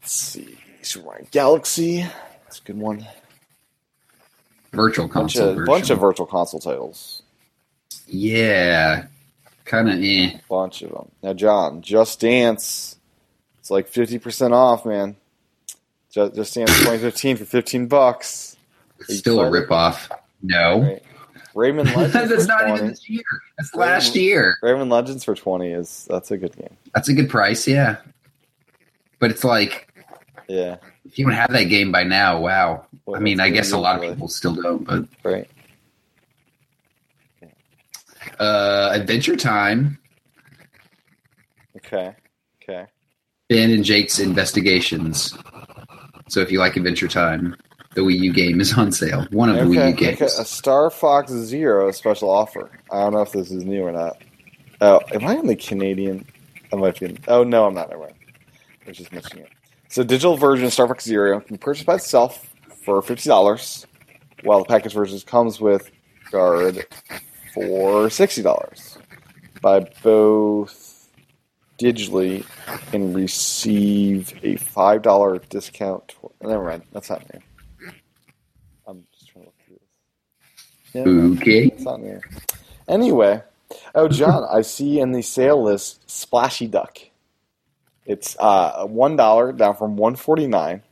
Let's 0.00 0.12
see. 0.12 0.58
Super 0.82 1.06
Mario 1.06 1.26
Galaxy. 1.30 2.02
That's 2.44 2.60
a 2.60 2.62
good 2.62 2.78
one. 2.78 3.06
virtual 4.72 5.06
Bunch 5.06 5.12
console 5.34 5.48
of 5.48 5.56
version. 5.56 5.66
bunch 5.66 5.90
of 5.90 5.98
virtual 6.00 6.26
console 6.26 6.60
titles. 6.60 7.22
yeah, 8.06 9.06
kind 9.64 9.88
of 9.90 9.98
eh. 10.02 10.38
Bunch 10.48 10.82
of 10.82 10.90
them. 10.90 11.10
Now, 11.22 11.32
John, 11.34 11.82
Just 11.82 12.20
Dance. 12.20 12.96
It's 13.68 13.70
like 13.70 13.86
fifty 13.86 14.18
percent 14.18 14.54
off, 14.54 14.86
man. 14.86 15.14
Just, 16.10 16.34
just 16.34 16.54
Dance 16.54 16.70
2015 16.78 17.36
for 17.36 17.44
15 17.44 17.86
bucks. 17.86 18.56
It's 19.00 19.18
still 19.18 19.42
a 19.42 19.44
ripoff. 19.44 20.10
No. 20.42 20.80
Right. 20.80 21.02
Rayman 21.54 21.84
Legends 21.94 22.30
That's 22.30 22.42
for 22.44 22.48
not 22.48 22.60
20. 22.62 22.74
even 22.76 22.86
this 22.88 23.10
year. 23.10 23.22
That's 23.58 23.74
last 23.74 24.16
year. 24.16 24.56
Rayman 24.62 24.90
Legends 24.90 25.22
for 25.22 25.34
20 25.34 25.70
is 25.70 26.06
that's 26.08 26.30
a 26.30 26.38
good 26.38 26.56
game. 26.56 26.74
That's 26.94 27.10
a 27.10 27.12
good 27.12 27.28
price, 27.28 27.68
yeah. 27.68 27.96
But 29.18 29.32
it's 29.32 29.44
like 29.44 29.86
Yeah. 30.48 30.76
if 31.04 31.18
you 31.18 31.26
don't 31.26 31.34
have 31.34 31.52
that 31.52 31.64
game 31.64 31.92
by 31.92 32.04
now, 32.04 32.40
wow. 32.40 32.86
I 33.14 33.18
mean, 33.18 33.38
I 33.38 33.50
guess 33.50 33.72
a 33.72 33.76
lot 33.78 34.02
of 34.02 34.10
people 34.10 34.28
still 34.28 34.54
don't, 34.54 34.82
but 34.86 35.04
Right. 35.22 35.50
uh 38.40 38.92
Adventure 38.94 39.36
Time, 39.36 39.98
Okay. 41.76 42.14
Okay. 42.62 42.86
Finn 43.48 43.70
and 43.70 43.84
Jake's 43.84 44.18
Investigations. 44.18 45.36
So 46.28 46.40
if 46.40 46.52
you 46.52 46.58
like 46.58 46.76
Adventure 46.76 47.08
Time, 47.08 47.56
the 47.94 48.02
Wii 48.02 48.18
U 48.18 48.32
game 48.32 48.60
is 48.60 48.76
on 48.76 48.92
sale. 48.92 49.26
One 49.30 49.48
of 49.48 49.56
the 49.56 49.62
Wii 49.62 49.88
U 49.88 49.92
games. 49.94 50.16
okay. 50.16 50.24
A 50.26 50.44
Star 50.44 50.90
Fox 50.90 51.32
Zero 51.32 51.90
special 51.90 52.30
offer. 52.30 52.70
I 52.92 53.00
don't 53.00 53.14
know 53.14 53.22
if 53.22 53.32
this 53.32 53.50
is 53.50 53.64
new 53.64 53.82
or 53.82 53.92
not. 53.92 54.22
Oh, 54.80 55.00
am 55.12 55.26
I 55.26 55.36
in 55.36 55.46
the 55.46 55.56
Canadian? 55.56 56.26
I 56.72 56.76
might 56.76 57.00
be. 57.00 57.06
In, 57.06 57.18
oh 57.28 57.42
no, 57.42 57.66
I'm 57.66 57.74
not. 57.74 57.90
Anyway, 57.90 58.12
I 58.84 58.88
was 58.88 58.98
just 58.98 59.12
missing 59.12 59.40
it. 59.40 59.48
So, 59.88 60.04
digital 60.04 60.36
version 60.36 60.66
of 60.66 60.72
Star 60.72 60.86
Fox 60.86 61.04
Zero 61.04 61.40
can 61.40 61.56
be 61.56 61.58
purchased 61.58 61.86
by 61.86 61.94
itself 61.94 62.54
for 62.84 63.00
fifty 63.00 63.28
dollars, 63.28 63.86
while 64.44 64.58
the 64.58 64.66
package 64.66 64.92
version 64.92 65.18
comes 65.20 65.60
with 65.60 65.90
guard 66.30 66.86
for 67.54 68.10
sixty 68.10 68.42
dollars. 68.42 68.98
Buy 69.62 69.90
both 70.02 70.87
digitally 71.78 72.44
and 72.92 73.14
receive 73.14 74.34
a 74.42 74.56
five 74.56 75.02
dollar 75.02 75.38
discount. 75.38 76.14
Never 76.42 76.64
mind, 76.64 76.82
that's 76.92 77.10
not 77.10 77.22
new. 77.32 77.40
I'm 78.86 79.04
just 79.12 79.28
trying 79.30 79.44
to 79.44 79.50
look 79.50 79.56
through 79.66 81.36
this. 81.36 81.40
Okay. 81.40 81.66
it's 81.66 81.82
not 81.84 82.00
new. 82.00 82.20
Anyway, 82.88 83.42
oh 83.94 84.08
John, 84.08 84.46
I 84.50 84.62
see 84.62 85.00
in 85.00 85.12
the 85.12 85.22
sale 85.22 85.62
list 85.62 86.08
Splashy 86.10 86.66
Duck. 86.66 86.98
It's 88.06 88.36
uh 88.38 88.84
one 88.86 89.16
dollar 89.16 89.52
down 89.52 89.76
from 89.76 89.96
one 89.96 90.16
forty 90.16 90.46
nine. 90.46 90.82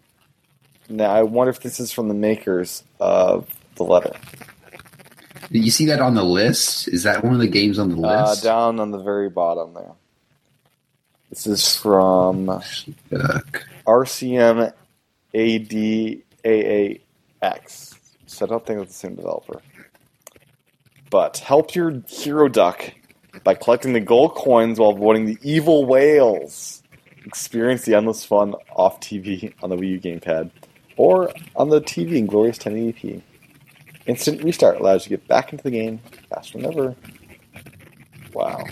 Now 0.89 1.11
I 1.11 1.23
wonder 1.23 1.51
if 1.51 1.61
this 1.61 1.81
is 1.81 1.91
from 1.91 2.09
the 2.09 2.15
makers 2.15 2.85
of 3.01 3.49
the 3.77 3.83
letter. 3.85 4.13
Did 5.51 5.65
you 5.65 5.71
see 5.71 5.87
that 5.87 6.01
on 6.01 6.15
the 6.15 6.25
list? 6.25 6.89
Is 6.89 7.05
that 7.05 7.25
one 7.25 7.33
of 7.33 7.41
the 7.41 7.47
games 7.49 7.79
on 7.79 7.89
the 7.89 7.97
Uh, 8.07 8.29
list? 8.29 8.43
down 8.45 8.79
on 8.81 8.91
the 8.91 8.99
very 8.99 9.31
bottom 9.31 9.75
there. 9.75 9.93
This 11.37 11.47
is 11.47 11.77
from. 11.77 12.47
RCM 13.87 14.73
ADAAX. 15.35 16.19
So 18.25 18.47
I 18.47 18.49
don't 18.49 18.65
think 18.65 18.81
it's 18.81 18.93
the 18.93 18.99
same 18.99 19.17
developer. 19.17 19.61
But 21.11 21.37
help 21.37 21.75
your 21.75 22.03
hero 22.09 22.49
duck 22.49 22.91
by 23.45 23.53
collecting 23.53 23.93
the 23.93 24.01
gold 24.01 24.35
coins 24.35 24.81
while 24.81 24.93
avoiding 24.93 25.27
the 25.27 25.37
evil 25.43 25.85
whales. 25.85 26.83
Experience 27.27 27.85
the 27.85 27.95
endless 27.95 28.25
fun 28.25 28.55
off 28.75 28.99
TV 29.01 29.53
on 29.63 29.69
the 29.69 29.77
Wii 29.77 29.91
U 29.91 30.01
gamepad 30.01 30.51
or 30.97 31.31
on 31.55 31.69
the 31.69 31.83
TV 31.83 32.17
in 32.17 32.25
glorious 32.25 32.57
1080p. 32.57 33.21
Instant 34.07 34.43
restart 34.43 34.81
allows 34.81 35.05
you 35.05 35.17
to 35.17 35.21
get 35.23 35.29
back 35.29 35.53
into 35.53 35.65
the 35.65 35.71
game 35.71 36.01
faster 36.31 36.57
than 36.57 36.73
ever. 36.73 36.97
Wow. 38.33 38.65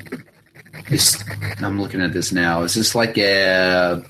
This- 0.88 1.22
I'm 1.60 1.80
looking 1.80 2.00
at 2.00 2.12
this 2.12 2.32
now. 2.32 2.62
Is 2.62 2.74
this 2.74 2.94
like 2.94 3.16
a 3.18 4.02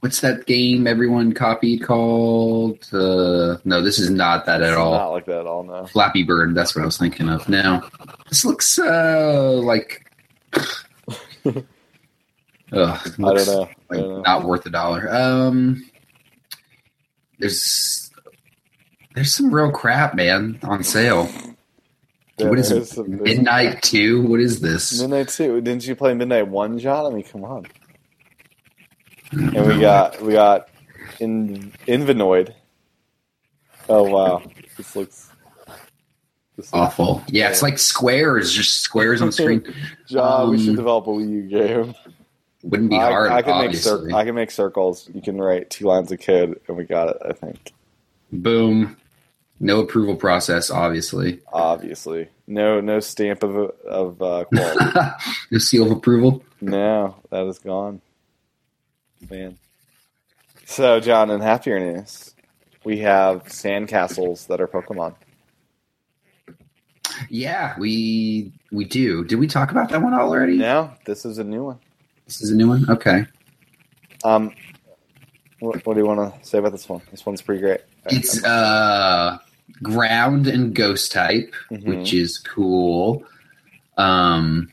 what's 0.00 0.20
that 0.20 0.46
game 0.46 0.86
everyone 0.86 1.32
copied 1.32 1.82
called? 1.82 2.78
Uh, 2.92 3.58
no, 3.64 3.82
this 3.82 3.98
is 3.98 4.10
not 4.10 4.46
that 4.46 4.62
at 4.62 4.70
It's 4.70 4.76
all. 4.76 4.92
Not 4.92 5.12
like 5.12 5.26
that 5.26 5.40
at 5.40 5.46
all, 5.46 5.62
no. 5.62 5.86
Flappy 5.86 6.22
Bird. 6.22 6.54
That's 6.54 6.74
what 6.74 6.82
I 6.82 6.86
was 6.86 6.98
thinking 6.98 7.28
of. 7.28 7.48
Now 7.48 7.88
this 8.28 8.44
looks 8.44 8.78
uh, 8.78 9.52
like. 9.62 10.06
Ugh, 11.44 11.56
I 12.72 13.08
don't 13.16 13.18
know. 13.18 13.68
I 13.90 13.96
don't 13.96 14.08
know. 14.08 14.22
not 14.22 14.44
worth 14.44 14.64
a 14.66 14.70
dollar. 14.70 15.12
Um, 15.12 15.84
there's 17.38 18.10
there's 19.14 19.34
some 19.34 19.52
real 19.52 19.72
crap, 19.72 20.14
man, 20.14 20.58
on 20.62 20.84
sale. 20.84 21.28
What 22.48 22.58
is 22.58 22.70
it? 22.70 22.82
is 22.82 22.90
some- 22.90 23.10
there's- 23.10 23.36
Midnight 23.36 23.82
Two. 23.82 24.22
What 24.22 24.40
is 24.40 24.60
this? 24.60 25.00
Midnight 25.00 25.28
Two. 25.28 25.60
Didn't 25.60 25.86
you 25.86 25.94
play 25.94 26.14
Midnight 26.14 26.48
One, 26.48 26.78
John? 26.78 27.06
I 27.06 27.14
mean, 27.14 27.24
come 27.24 27.44
on. 27.44 27.66
And 29.32 29.66
we 29.66 29.80
got 29.80 30.20
we 30.22 30.32
got 30.32 30.68
in 31.20 31.72
Invinoid. 31.86 32.52
Oh 33.88 34.04
wow, 34.10 34.42
this 34.76 34.94
looks. 34.96 35.28
This 35.66 35.76
looks 36.56 36.70
awful. 36.72 37.22
Yeah, 37.28 37.48
it's 37.50 37.62
like 37.62 37.78
squares, 37.78 38.52
just 38.52 38.80
squares 38.82 39.22
on 39.22 39.32
screen. 39.32 39.62
John, 40.08 40.50
we 40.50 40.58
should 40.58 40.70
Um, 40.70 40.76
develop 40.76 41.06
a 41.06 41.10
Wii 41.10 41.30
U 41.30 41.42
game. 41.42 41.94
Wouldn't 42.62 42.90
be 42.90 42.96
I, 42.96 43.08
hard, 43.10 43.30
I 43.32 43.40
can 43.42 43.58
make 43.66 43.74
cir- 43.76 44.10
I 44.14 44.24
can 44.24 44.34
make 44.34 44.50
circles. 44.50 45.08
You 45.14 45.22
can 45.22 45.38
write 45.40 45.70
two 45.70 45.86
lines 45.86 46.12
of 46.12 46.20
code, 46.20 46.60
and 46.68 46.76
we 46.76 46.84
got 46.84 47.08
it. 47.08 47.16
I 47.24 47.32
think. 47.32 47.72
Boom. 48.32 48.96
No 49.62 49.80
approval 49.80 50.16
process, 50.16 50.70
obviously. 50.70 51.40
Obviously, 51.52 52.28
no 52.46 52.80
no 52.80 52.98
stamp 52.98 53.42
of 53.42 53.54
of 53.84 54.22
uh, 54.22 54.44
quality. 54.44 55.10
no 55.50 55.58
seal 55.58 55.84
of 55.84 55.92
approval. 55.92 56.42
no, 56.62 57.16
that 57.30 57.44
is 57.46 57.58
gone. 57.58 58.00
Man. 59.28 59.58
So, 60.64 60.98
John, 61.00 61.30
in 61.30 61.40
happier 61.40 61.78
news, 61.78 62.34
we 62.84 63.00
have 63.00 63.44
sandcastles 63.44 64.46
that 64.46 64.62
are 64.62 64.66
Pokemon. 64.66 65.14
Yeah, 67.28 67.74
we 67.78 68.52
we 68.72 68.86
do. 68.86 69.24
Did 69.24 69.38
we 69.40 69.46
talk 69.46 69.70
about 69.72 69.90
that 69.90 70.00
one 70.00 70.14
already? 70.14 70.56
No, 70.56 70.90
this 71.04 71.26
is 71.26 71.36
a 71.36 71.44
new 71.44 71.64
one. 71.64 71.78
This 72.26 72.40
is 72.40 72.50
a 72.50 72.56
new 72.56 72.68
one. 72.68 72.88
Okay. 72.88 73.26
Um, 74.24 74.54
what, 75.58 75.84
what 75.84 75.94
do 75.94 76.00
you 76.00 76.06
want 76.06 76.42
to 76.42 76.48
say 76.48 76.58
about 76.58 76.72
this 76.72 76.88
one? 76.88 77.02
This 77.10 77.26
one's 77.26 77.42
pretty 77.42 77.60
great. 77.60 77.80
It's 78.06 78.42
uh 78.42 79.38
ground 79.82 80.46
and 80.46 80.74
ghost 80.74 81.12
type, 81.12 81.54
Mhm. 81.70 81.84
which 81.84 82.12
is 82.14 82.38
cool. 82.38 83.24
Um 83.96 84.70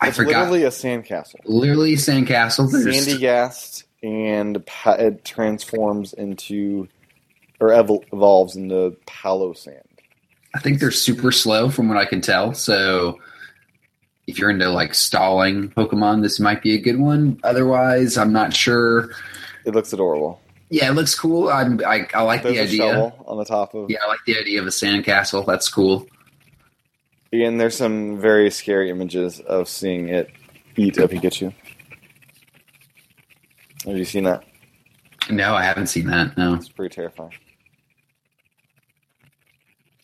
I 0.00 0.08
It's 0.08 0.16
forgot 0.16 0.50
literally 0.50 0.64
a 0.64 0.68
sandcastle. 0.70 1.34
literally 1.44 1.94
sandcastle. 1.94 2.70
There's 2.72 3.06
Sandygast, 3.06 3.82
and 4.02 4.62
it 4.86 5.24
transforms 5.26 6.14
into, 6.14 6.88
or 7.60 7.68
evol- 7.68 8.04
evolves 8.10 8.56
into 8.56 8.96
Palossand. 9.06 9.82
I 10.54 10.58
think 10.60 10.80
they're 10.80 10.90
super 10.90 11.30
slow 11.30 11.68
from 11.68 11.88
what 11.88 11.98
I 11.98 12.06
can 12.06 12.22
tell. 12.22 12.54
So 12.54 13.18
if 14.26 14.38
you're 14.38 14.48
into 14.50 14.70
like 14.70 14.94
stalling 14.94 15.68
Pokemon, 15.68 16.22
this 16.22 16.40
might 16.40 16.62
be 16.62 16.74
a 16.74 16.78
good 16.80 16.98
one. 16.98 17.38
Otherwise, 17.44 18.16
I'm 18.16 18.32
not 18.32 18.54
sure. 18.54 19.10
It 19.66 19.74
looks 19.74 19.92
adorable. 19.92 20.40
Yeah, 20.70 20.88
it 20.88 20.94
looks 20.94 21.14
cool. 21.18 21.48
I'm, 21.48 21.80
I 21.84 22.06
I 22.14 22.22
like 22.22 22.44
There's 22.44 22.54
the 22.70 22.82
idea. 22.82 23.12
on 23.26 23.36
the 23.38 23.44
top 23.44 23.74
of, 23.74 23.90
Yeah, 23.90 23.98
I 24.04 24.06
like 24.08 24.20
the 24.24 24.38
idea 24.38 24.60
of 24.60 24.66
a 24.66 24.70
sandcastle. 24.70 25.44
That's 25.44 25.68
cool. 25.68 26.06
and 27.32 27.60
there's 27.60 27.76
some 27.76 28.20
very 28.20 28.50
scary 28.50 28.88
images 28.88 29.40
of 29.40 29.68
seeing 29.68 30.08
it 30.08 30.30
eat 30.76 30.96
a 30.98 31.08
Pikachu. 31.08 31.52
Have 33.84 33.96
you 33.96 34.04
seen 34.04 34.24
that? 34.24 34.44
No, 35.28 35.54
I 35.54 35.62
haven't 35.62 35.88
seen 35.88 36.06
that. 36.06 36.36
No. 36.36 36.54
It's 36.54 36.68
pretty 36.68 36.94
terrifying. 36.94 37.32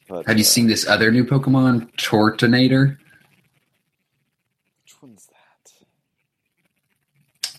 But, 0.09 0.27
Have 0.27 0.39
you 0.39 0.43
uh, 0.43 0.47
seen 0.47 0.67
this 0.67 0.87
other 0.87 1.11
new 1.11 1.25
Pokemon, 1.25 1.93
Turtonator? 1.97 2.97
Which 4.83 5.03
one's 5.03 5.27
that? 5.27 5.73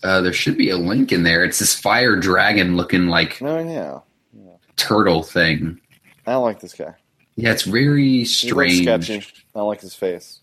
Uh, 0.02 0.20
there 0.20 0.32
should 0.32 0.56
be 0.56 0.70
a 0.70 0.76
link 0.76 1.12
in 1.12 1.22
there. 1.24 1.44
It's 1.44 1.58
this 1.58 1.74
fire 1.74 2.16
dragon 2.16 2.76
looking 2.76 3.08
like 3.08 3.40
No, 3.40 3.58
yeah. 3.58 4.50
turtle 4.76 5.22
thing. 5.22 5.80
I 6.26 6.32
don't 6.32 6.44
like 6.44 6.60
this 6.60 6.74
guy. 6.74 6.94
Yeah, 7.36 7.52
it's 7.52 7.62
very 7.62 8.24
strange. 8.24 8.82
sketchy. 8.82 9.18
I 9.54 9.58
don't 9.58 9.68
like 9.68 9.80
his 9.80 9.94
face. 9.94 10.40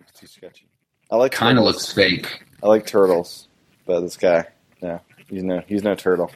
It's 0.00 0.18
too 0.20 0.26
sketchy. 0.26 0.66
I 1.10 1.16
like 1.16 1.32
Kind 1.32 1.58
of 1.58 1.64
looks 1.64 1.92
fake. 1.92 2.42
I 2.62 2.68
like 2.68 2.86
turtles, 2.86 3.48
but 3.86 4.00
this 4.00 4.16
guy, 4.16 4.46
no, 4.80 5.00
he's 5.28 5.42
no, 5.42 5.62
he's 5.66 5.82
no 5.82 5.94
turtle. 5.94 6.30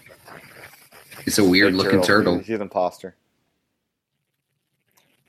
It's 1.24 1.38
a 1.38 1.44
weird 1.44 1.74
looking 1.74 2.02
turtle. 2.02 2.38
He's, 2.38 2.46
he's 2.48 2.56
an 2.56 2.62
imposter. 2.62 3.14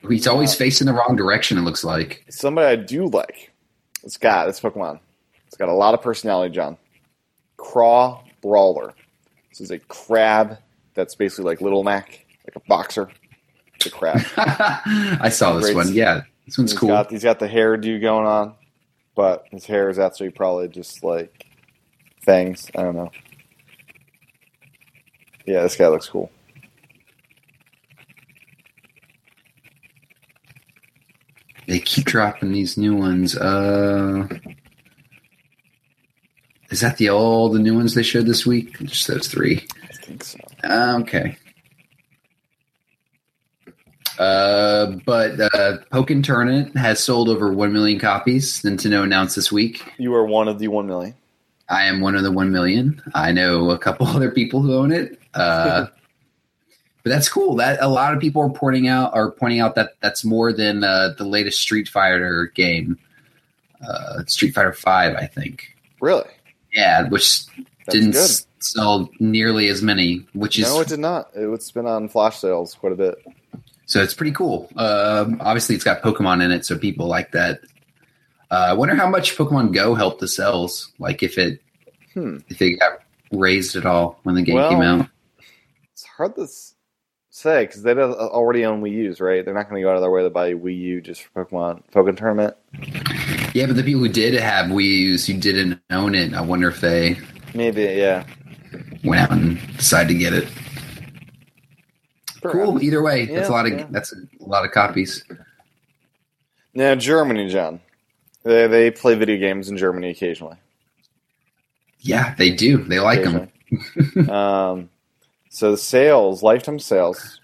He's 0.07 0.27
always 0.27 0.53
facing 0.53 0.85
the 0.87 0.93
wrong 0.93 1.15
direction. 1.15 1.57
It 1.57 1.61
looks 1.61 1.83
like. 1.83 2.23
Somebody 2.29 2.67
I 2.67 2.75
do 2.75 3.07
like. 3.07 3.51
This 4.03 4.17
guy, 4.17 4.45
this 4.45 4.59
Pokemon. 4.59 4.99
It's 5.47 5.57
got 5.57 5.69
a 5.69 5.73
lot 5.73 5.93
of 5.93 6.01
personality, 6.01 6.53
John. 6.53 6.77
Craw 7.57 8.23
Brawler. 8.41 8.93
This 9.49 9.61
is 9.61 9.71
a 9.71 9.79
crab 9.79 10.57
that's 10.93 11.15
basically 11.15 11.45
like 11.45 11.61
Little 11.61 11.83
Mac, 11.83 12.25
like 12.47 12.55
a 12.55 12.67
boxer. 12.67 13.09
It's 13.75 13.85
a 13.87 13.91
crab. 13.91 14.21
I 14.37 15.29
saw 15.29 15.53
this 15.53 15.65
Great. 15.65 15.75
one. 15.75 15.93
Yeah, 15.93 16.21
this 16.45 16.57
one's 16.57 16.71
He's 16.71 16.79
cool. 16.79 16.89
got 16.89 17.11
he's 17.11 17.23
got 17.23 17.39
the 17.39 17.47
hairdo 17.47 17.99
going 18.01 18.25
on, 18.25 18.55
but 19.15 19.45
his 19.51 19.65
hair 19.65 19.89
is 19.89 19.99
actually 19.99 20.29
probably 20.31 20.67
just 20.67 21.03
like 21.03 21.45
fangs. 22.23 22.69
I 22.75 22.81
don't 22.83 22.95
know. 22.95 23.11
Yeah, 25.45 25.61
this 25.63 25.75
guy 25.75 25.87
looks 25.87 26.09
cool. 26.09 26.31
They 31.67 31.79
keep 31.79 32.05
dropping 32.05 32.51
these 32.53 32.77
new 32.77 32.95
ones. 32.95 33.35
Uh, 33.37 34.27
is 36.69 36.81
that 36.81 36.97
the 36.97 37.09
all 37.09 37.50
the 37.50 37.59
new 37.59 37.75
ones 37.75 37.93
they 37.93 38.03
showed 38.03 38.25
this 38.25 38.45
week? 38.45 38.77
Just 38.79 39.07
those 39.07 39.27
three. 39.27 39.65
I 39.83 40.05
think 40.05 40.24
so. 40.24 40.39
Uh, 40.63 41.00
okay. 41.01 41.38
Uh, 44.19 44.97
but 45.05 45.39
uh, 45.39 45.77
Pokken 45.91 46.24
Tournament 46.24 46.75
has 46.75 47.03
sold 47.03 47.29
over 47.29 47.53
1 47.53 47.71
million 47.71 48.00
copies. 48.00 48.62
Nintendo 48.63 49.03
announced 49.03 49.36
this 49.36 49.51
week. 49.51 49.83
You 49.97 50.13
are 50.15 50.25
one 50.25 50.47
of 50.47 50.59
the 50.59 50.67
one 50.69 50.88
million. 50.88 51.13
I 51.69 51.86
am 51.86 52.01
one 52.01 52.15
of 52.15 52.24
the 52.24 52.31
1 52.31 52.51
million. 52.51 53.01
I 53.13 53.31
know 53.31 53.69
a 53.69 53.77
couple 53.77 54.07
other 54.07 54.31
people 54.31 54.62
who 54.62 54.75
own 54.75 54.91
it. 54.91 55.19
Uh, 55.33 55.88
but 57.03 57.09
that's 57.09 57.29
cool. 57.29 57.55
That 57.55 57.79
a 57.81 57.88
lot 57.88 58.13
of 58.13 58.19
people 58.19 58.41
are 58.41 58.50
pointing 58.50 58.88
out 58.88 59.13
are 59.13 59.31
pointing 59.31 59.59
out 59.59 59.75
that 59.75 59.91
that's 60.01 60.25
more 60.25 60.51
than 60.51 60.83
uh, 60.83 61.13
the 61.17 61.25
latest 61.25 61.62
Street 61.62 61.88
Fighter 61.88 62.51
game, 62.55 62.97
uh, 63.88 64.24
Street 64.25 64.53
Fighter 64.53 64.74
Five, 64.74 65.15
I 65.15 65.25
think. 65.25 65.75
Really? 66.01 66.27
Yeah, 66.74 67.07
which 67.09 67.45
That's 67.45 67.65
didn't 67.89 68.12
good. 68.12 68.29
sell 68.59 69.09
nearly 69.19 69.67
as 69.69 69.81
many, 69.81 70.25
which 70.33 70.59
is 70.59 70.65
No, 70.65 70.81
it 70.81 70.88
did 70.88 71.00
not. 71.00 71.29
It's 71.33 71.71
been 71.71 71.86
on 71.88 72.09
flash 72.09 72.38
sales 72.38 72.74
quite 72.74 72.93
a 72.93 72.95
bit. 72.95 73.15
So 73.86 74.01
it's 74.03 74.13
pretty 74.13 74.33
cool. 74.33 74.69
Um, 74.75 75.38
obviously, 75.39 75.75
it's 75.75 75.83
got 75.86 76.01
Pokemon 76.01 76.43
in 76.43 76.51
it, 76.51 76.65
so 76.65 76.77
people 76.77 77.07
like 77.07 77.31
that. 77.31 77.62
Uh, 78.51 78.67
I 78.69 78.74
wonder 78.74 78.95
how 78.95 79.09
much 79.09 79.38
Pokemon 79.38 79.74
Go 79.74 79.95
helped 79.95 80.19
the 80.19 80.27
sales. 80.27 80.91
Like 81.00 81.24
if 81.24 81.38
it 81.38 81.62
Hmm. 82.13 82.38
if 82.50 82.62
it 82.62 82.79
got 82.79 83.00
raised 83.31 83.75
at 83.75 83.86
all 83.86 84.19
when 84.24 84.36
the 84.36 84.41
game 84.41 84.55
Well- 84.55 84.69
came 84.69 84.81
out. 84.81 85.07
It's 85.93 86.03
hard 86.05 86.36
to 86.36 86.47
say 87.38 87.65
because 87.65 87.84
they 87.84 87.94
already 87.94 88.65
own 88.65 88.82
Wii 88.82 88.91
U's, 88.91 89.22
right? 89.22 89.46
They're 89.46 89.53
not 89.53 89.70
going 89.70 89.82
to 89.82 89.86
go 89.86 89.89
out 89.89 89.96
of 89.96 90.01
their 90.01 90.12
way 90.12 90.24
to 90.24 90.29
buy 90.29 90.48
a 90.48 90.56
Wii 90.56 90.77
U 90.79 91.01
just 91.01 91.24
for 91.24 91.46
Pokemon 91.46 91.84
Pokemon 91.91 92.17
tournament. 92.17 92.56
Yeah, 93.53 93.67
but 93.67 93.75
the 93.75 93.84
people 93.84 94.01
who 94.01 94.10
did 94.10 94.34
have 94.34 94.67
Wii 94.67 94.84
U's 94.84 95.27
who 95.27 95.34
didn't 95.34 95.79
own 95.89 96.15
it, 96.15 96.34
I 96.34 96.41
wonder 96.41 96.67
if 96.67 96.82
they 96.82 97.17
Maybe, 97.53 97.84
yeah. 97.84 98.25
went 99.03 99.22
out 99.22 99.32
and 99.32 99.60
decided 99.77 100.10
to 100.10 100.15
get 100.15 100.34
it. 100.34 100.48
Cool. 102.44 102.82
Either 102.82 103.01
way, 103.01 103.25
that's 103.25 103.50
a 103.50 103.51
lot 103.51 103.65
of 103.65 103.74
yeah. 103.74 103.88
that's 103.89 104.13
a 104.13 104.46
lot 104.46 104.65
of 104.65 104.72
copies. 104.72 105.24
Now 106.74 106.96
Germany, 106.96 107.50
John. 107.50 107.79
They 108.44 108.67
they 108.67 108.91
play 108.91 109.15
video 109.15 109.38
games 109.38 109.70
in 109.70 109.77
Germany 109.77 110.10
occasionally. 110.10 110.58
Yeah, 112.00 112.36
they 112.36 112.51
do. 112.51 112.84
They 112.84 113.00
like 113.00 113.24
them. 113.24 113.50
Um, 114.29 114.89
so 115.57 115.71
the 115.71 115.77
sales, 115.77 116.43
lifetime 116.43 116.77
sales 116.77 117.41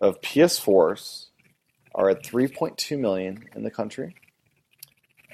of 0.00 0.20
PS4s 0.20 1.26
are 1.92 2.08
at 2.08 2.22
3.2 2.22 2.96
million 2.96 3.48
in 3.56 3.64
the 3.64 3.70
country. 3.70 4.14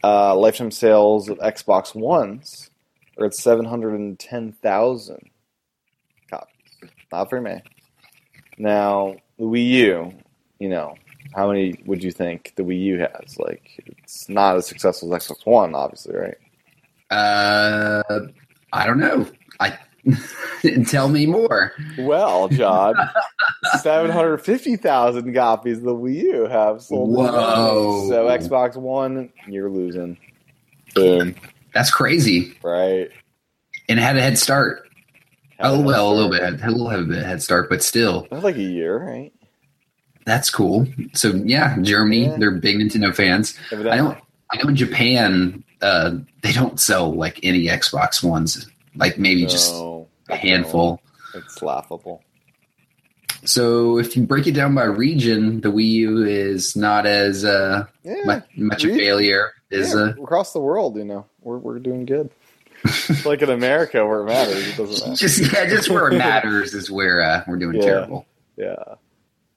Uh, 0.02 0.34
lifetime 0.34 0.70
sales 0.70 1.28
of 1.28 1.36
Xbox 1.36 1.94
Ones 1.94 2.70
are 3.18 3.26
at 3.26 3.34
710,000 3.34 5.30
copies. 6.30 6.48
Not 7.12 7.28
very 7.28 7.42
many. 7.42 7.62
Now, 8.56 9.16
the 9.36 9.44
Wii 9.44 9.66
U, 9.66 10.14
you 10.60 10.70
know, 10.70 10.94
how 11.34 11.48
many 11.48 11.78
would 11.84 12.02
you 12.02 12.10
think 12.10 12.54
the 12.56 12.62
Wii 12.62 12.84
U 12.84 12.98
has? 13.00 13.38
Like, 13.38 13.84
it's 13.84 14.30
not 14.30 14.56
as 14.56 14.66
successful 14.66 15.14
as 15.14 15.26
Xbox 15.26 15.44
One, 15.44 15.74
obviously, 15.74 16.16
right? 16.16 16.38
Uh, 17.10 18.02
I 18.72 18.86
don't 18.86 18.98
know. 18.98 19.26
I 19.60 19.78
tell 20.86 21.08
me 21.08 21.26
more. 21.26 21.72
Well, 21.98 22.48
John, 22.48 22.94
seven 23.80 24.10
hundred 24.10 24.38
fifty 24.38 24.76
thousand 24.76 25.34
copies 25.34 25.78
of 25.78 25.84
the 25.84 25.94
Wii 25.94 26.22
U 26.22 26.46
have 26.46 26.82
sold. 26.82 27.10
Whoa. 27.16 28.06
So 28.08 28.26
Xbox 28.26 28.76
One, 28.76 29.32
you're 29.46 29.70
losing. 29.70 30.16
Boom. 30.94 31.34
That's 31.74 31.90
crazy. 31.90 32.56
Right. 32.62 33.10
And 33.88 33.98
it 33.98 34.02
had 34.02 34.16
a 34.16 34.22
head 34.22 34.38
start. 34.38 34.88
Oh 35.60 35.80
well, 35.80 36.10
a 36.10 36.14
little 36.14 36.30
bit, 36.30 36.62
a 36.62 36.70
little 36.70 37.04
bit 37.06 37.18
a 37.18 37.24
head 37.26 37.42
start, 37.42 37.68
but 37.68 37.82
still, 37.82 38.26
That's 38.30 38.44
like 38.44 38.56
a 38.56 38.62
year, 38.62 38.96
right? 38.98 39.32
that's 40.24 40.50
cool. 40.50 40.86
So 41.14 41.30
yeah, 41.30 41.78
Germany, 41.80 42.26
Yeah. 42.26 42.36
they're 42.38 42.50
big 42.52 42.76
Nintendo 42.76 43.14
fans. 43.14 43.58
I 43.70 43.74
Evidently. 43.74 43.98
don't. 43.98 44.18
I 44.52 44.62
know 44.62 44.68
in 44.68 44.76
Japan, 44.76 45.64
uh, 45.82 46.12
they 46.42 46.52
don't 46.52 46.78
sell 46.78 47.12
like 47.14 47.40
any 47.42 47.64
Xbox 47.66 48.22
ones, 48.22 48.70
like 48.98 49.18
maybe 49.18 49.46
just 49.46 49.72
a 50.28 50.36
handful. 50.36 51.00
no, 51.34 51.40
it's 51.40 51.62
laughable. 51.62 52.22
So 53.44 53.98
if 53.98 54.16
you 54.16 54.24
break 54.24 54.46
it 54.46 54.52
down 54.52 54.74
by 54.74 54.84
region, 54.84 55.60
the 55.60 55.70
Wii 55.70 55.84
U 55.90 56.24
is 56.24 56.74
not 56.76 57.06
as 57.06 57.44
uh, 57.44 57.86
Yeah. 58.02 58.14
much, 58.24 58.44
much 58.56 58.84
a 58.84 58.88
failure 58.94 59.52
as 59.70 59.94
yeah, 59.94 60.00
uh, 60.00 60.22
across 60.22 60.52
the 60.52 60.60
world, 60.60 60.96
you 60.96 61.04
know, 61.04 61.26
we're 61.40 61.58
we're 61.58 61.78
doing 61.78 62.04
good. 62.04 62.30
like 63.24 63.42
in 63.42 63.50
America, 63.50 64.04
where 64.06 64.20
it 64.20 64.24
matters, 64.26 64.68
it 64.68 64.76
doesn't 64.76 65.00
matter. 65.08 65.16
just 65.18 65.52
yeah, 65.52 65.66
just 65.66 65.88
where 65.90 66.08
it 66.08 66.16
matters 66.18 66.74
is 66.74 66.90
where 66.90 67.22
uh, 67.22 67.44
we're 67.46 67.56
doing 67.58 67.76
Yeah. 67.76 67.82
terrible. 67.82 68.26
Yeah. 68.56 68.74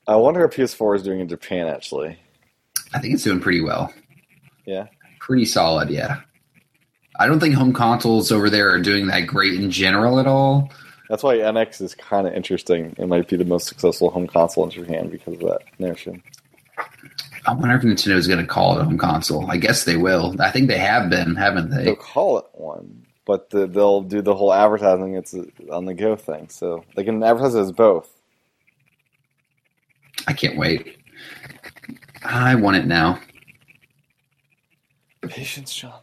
I 0.08 0.15
wonder 0.15 0.43
if 0.45 0.56
PS4 0.56 0.95
is 0.97 1.04
doing 1.04 1.19
in 1.19 1.27
Japan. 1.27 1.67
Actually, 1.67 2.19
I 2.93 2.99
think 2.99 3.13
it's 3.13 3.23
doing 3.23 3.39
pretty 3.39 3.62
well. 3.62 3.93
Yeah. 4.65 4.88
Pretty 5.19 5.45
solid, 5.45 5.89
yeah. 5.89 6.21
I 7.17 7.28
don't 7.28 7.39
think 7.39 7.56
home 7.56 7.74
consoles 7.74 8.32
over 8.32 8.50
there 8.50 8.71
are 8.71 8.80
doing 8.80 9.08
that 9.08 9.21
great 9.21 9.54
in 9.54 9.69
general 9.69 10.19
at 10.19 10.28
all. 10.28 10.71
that's 11.10 11.24
why 11.24 11.38
NX 11.38 11.82
is 11.82 11.95
kind 11.95 12.26
of 12.28 12.34
interesting. 12.34 12.95
It 12.97 13.08
might 13.08 13.28
be 13.28 13.36
the 13.36 13.45
most 13.45 13.67
successful 13.67 14.10
home 14.10 14.28
console 14.28 14.63
in 14.63 14.71
Japan 14.71 15.10
because 15.10 15.34
of 15.36 15.41
that 15.41 15.62
notion. 15.78 16.24
I 17.45 17.54
wonder 17.54 17.76
if 17.76 17.82
Nintendo 17.82 18.15
is 18.15 18.28
going 18.28 18.39
to 18.39 18.45
call 18.45 18.78
it 18.78 18.82
a 18.82 18.86
home 18.86 18.97
console. 18.97 19.50
I 19.50 19.58
guess 19.58 19.84
they 19.84 19.97
will. 19.97 20.36
I 20.39 20.52
think 20.52 20.67
they 20.67 20.78
have 20.78 21.10
been, 21.10 21.36
haven't 21.36 21.71
they? 21.71 21.86
They'll 21.86 21.95
call 21.95 22.38
it 22.38 22.45
one, 22.54 23.06
but 23.26 23.50
the, 23.50 23.67
they'll 23.67 24.02
do 24.02 24.21
the 24.21 24.36
whole 24.36 24.54
advertising. 24.54 25.15
It's 25.15 25.36
on 25.71 25.86
the 25.86 25.93
go 25.93 26.15
thing, 26.15 26.50
so 26.50 26.84
they 26.95 27.04
can 27.04 27.21
advertise 27.24 27.56
it 27.56 27.62
as 27.62 27.71
both. 27.71 28.10
I 30.28 30.34
can't 30.34 30.58
wait. 30.58 30.97
I 32.24 32.56
want 32.56 32.78
it 32.78 32.86
now. 32.86 33.19
Patience, 35.28 35.74
John. 35.74 36.00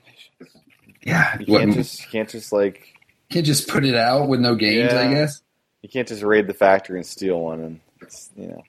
Yeah, 1.08 1.38
You 1.40 1.46
can't 1.46 1.74
just 1.74 2.00
you 2.02 2.08
can't 2.10 2.28
just 2.28 2.52
like 2.52 2.94
can't 3.30 3.46
just 3.46 3.68
put 3.68 3.84
it 3.84 3.94
out 3.94 4.28
with 4.28 4.40
no 4.40 4.54
games. 4.54 4.92
I 4.92 5.10
guess 5.12 5.42
you 5.82 5.88
can't 5.88 6.06
just 6.08 6.22
raid 6.22 6.46
the 6.46 6.54
factory 6.54 6.98
and 6.98 7.06
steal 7.06 7.40
one. 7.40 7.60
And 7.60 7.80
it's, 8.02 8.30
you 8.36 8.48
know, 8.48 8.62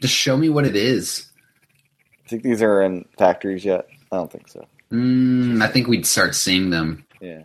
just 0.00 0.14
show 0.14 0.36
me 0.36 0.48
what 0.48 0.64
it 0.66 0.74
is. 0.76 1.26
I 2.24 2.28
think 2.28 2.42
these 2.42 2.62
are 2.62 2.82
in 2.82 3.04
factories 3.18 3.64
yet. 3.64 3.86
I 4.12 4.16
don't 4.16 4.30
think 4.32 4.48
so. 4.48 4.66
Mm, 4.92 5.62
I 5.62 5.68
think 5.68 5.86
we'd 5.86 6.06
start 6.06 6.34
seeing 6.34 6.70
them 6.70 7.04
Yeah. 7.20 7.42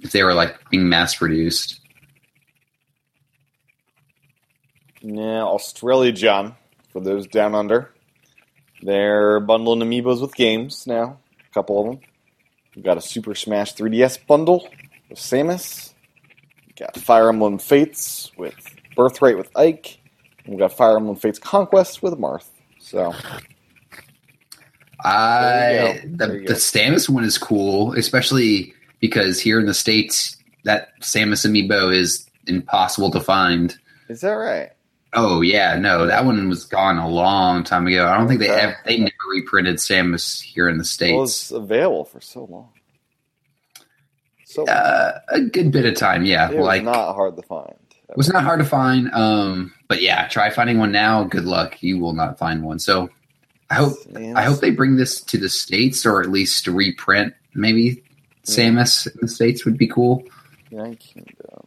if 0.00 0.12
they 0.12 0.22
were 0.22 0.34
like 0.34 0.56
being 0.70 0.88
mass 0.88 1.14
produced. 1.16 1.80
Now, 5.02 5.48
Australia, 5.54 6.12
John, 6.12 6.54
for 6.92 7.00
those 7.00 7.26
down 7.26 7.54
under, 7.54 7.90
they're 8.82 9.40
bundling 9.40 9.80
amiibos 9.80 10.20
with 10.20 10.34
games 10.34 10.86
now. 10.86 11.18
A 11.50 11.54
couple 11.54 11.80
of 11.80 11.86
them. 11.86 12.00
We've 12.80 12.86
got 12.86 12.96
a 12.96 13.02
Super 13.02 13.34
Smash 13.34 13.74
3DS 13.74 14.26
bundle 14.26 14.66
with 15.10 15.18
Samus. 15.18 15.92
We've 16.66 16.76
got 16.76 16.96
Fire 16.96 17.28
Emblem 17.28 17.58
Fates 17.58 18.32
with 18.38 18.56
Birthright 18.96 19.36
with 19.36 19.54
Ike. 19.54 19.98
And 20.46 20.54
we've 20.54 20.58
got 20.60 20.72
Fire 20.72 20.96
Emblem 20.96 21.16
Fates 21.16 21.38
Conquest 21.38 22.02
with 22.02 22.14
Marth. 22.14 22.46
So, 22.78 23.12
I 25.04 26.00
There 26.04 26.04
you 26.04 26.16
go. 26.16 26.26
the 26.26 26.54
the. 26.54 26.54
Samus 26.54 27.06
one 27.06 27.22
is 27.22 27.36
cool, 27.36 27.92
especially 27.92 28.72
because 28.98 29.38
here 29.40 29.60
in 29.60 29.66
the 29.66 29.74
states 29.74 30.38
that 30.64 30.88
Samus 31.02 31.46
amiibo 31.46 31.94
is 31.94 32.30
impossible 32.46 33.10
to 33.10 33.20
find. 33.20 33.76
is 34.08 34.22
that 34.22 34.30
right? 34.30 34.70
Oh 35.12 35.40
yeah, 35.40 35.76
no, 35.76 36.06
that 36.06 36.24
one 36.24 36.48
was 36.48 36.64
gone 36.64 36.98
a 36.98 37.08
long 37.08 37.64
time 37.64 37.86
ago. 37.86 38.06
I 38.06 38.16
don't 38.16 38.28
think 38.28 38.40
they 38.40 38.50
Okay. 38.50 38.60
ever 38.60 38.76
they 38.86 38.98
never 38.98 39.10
reprinted 39.32 39.76
Samus 39.76 40.40
here 40.40 40.68
in 40.68 40.76
the 40.76 40.82
Well, 40.82 41.26
states. 41.26 41.42
it's 41.42 41.50
available 41.50 42.04
for 42.04 42.20
so 42.20 42.44
long. 42.44 42.68
So. 44.44 44.66
Uh, 44.66 45.18
a 45.28 45.40
good 45.42 45.70
bit 45.72 45.86
of 45.86 45.94
time, 45.94 46.24
yeah. 46.24 46.50
it 46.50 46.56
was 46.58 46.66
like 46.66 46.82
not 46.82 47.14
hard 47.14 47.36
to 47.36 47.42
find. 47.42 47.74
it 48.08 48.16
was 48.16 48.28
not 48.32 48.42
hard 48.42 48.58
to 48.60 48.64
find. 48.66 49.08
Um, 49.12 49.72
but 49.88 50.02
yeah, 50.02 50.26
try 50.28 50.50
finding 50.50 50.78
one 50.78 50.90
now. 50.92 51.24
Good 51.24 51.44
luck, 51.44 51.82
you 51.82 51.98
will 51.98 52.12
not 52.14 52.38
find 52.38 52.62
one. 52.62 52.78
So 52.80 53.10
I 53.68 53.74
hope 53.74 53.94
I 54.34 54.42
hope 54.42 54.60
they 54.60 54.70
bring 54.70 54.96
this 54.96 55.20
to 55.22 55.38
the 55.38 55.48
states 55.48 56.04
or 56.06 56.20
at 56.20 56.30
least 56.30 56.64
to 56.64 56.72
reprint. 56.72 57.34
Maybe 57.54 58.02
Samus 58.44 59.06
in 59.06 59.18
the 59.20 59.28
states 59.28 59.64
would 59.64 59.76
be 59.78 59.86
cool. 59.86 60.24
United 60.70 60.98
Kingdom. 61.00 61.66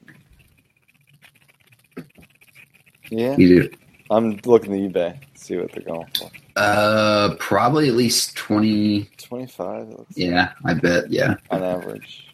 Yeah, 3.17 3.35
do. 3.35 3.69
I'm 4.09 4.39
looking 4.45 4.73
at 4.73 4.91
eBay. 4.93 5.17
See 5.35 5.57
what 5.57 5.71
they're 5.71 5.83
going 5.83 6.07
for. 6.17 6.29
Uh, 6.55 7.35
probably 7.39 7.87
at 7.87 7.95
least 7.95 8.35
twenty. 8.37 9.09
Twenty-five. 9.17 9.87
Looks 9.89 10.17
Yeah, 10.17 10.51
I 10.65 10.73
bet. 10.73 11.09
Yeah, 11.11 11.35
on 11.49 11.63
average. 11.63 12.27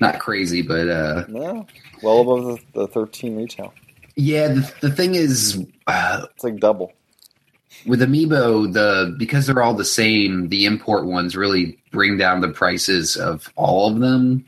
not 0.00 0.18
crazy, 0.18 0.62
but 0.62 0.88
uh, 0.88 1.24
No, 1.28 1.66
well 2.02 2.20
above 2.20 2.60
the, 2.74 2.80
the 2.80 2.88
13 2.88 3.36
retail. 3.36 3.72
yeah. 4.16 4.48
The, 4.48 4.72
the 4.82 4.90
thing 4.90 5.14
is, 5.14 5.64
uh, 5.86 6.26
It's 6.34 6.44
like 6.44 6.58
double. 6.58 6.92
with 7.86 8.00
Amiibo, 8.02 8.72
the 8.72 9.14
because 9.18 9.46
they're 9.46 9.62
all 9.62 9.74
the 9.74 9.84
same, 9.84 10.48
the 10.48 10.64
import 10.66 11.06
ones 11.06 11.36
really 11.36 11.78
bring 11.92 12.16
down 12.18 12.40
the 12.40 12.48
prices 12.48 13.16
of 13.16 13.50
all 13.56 13.90
of 13.92 14.00
them. 14.00 14.44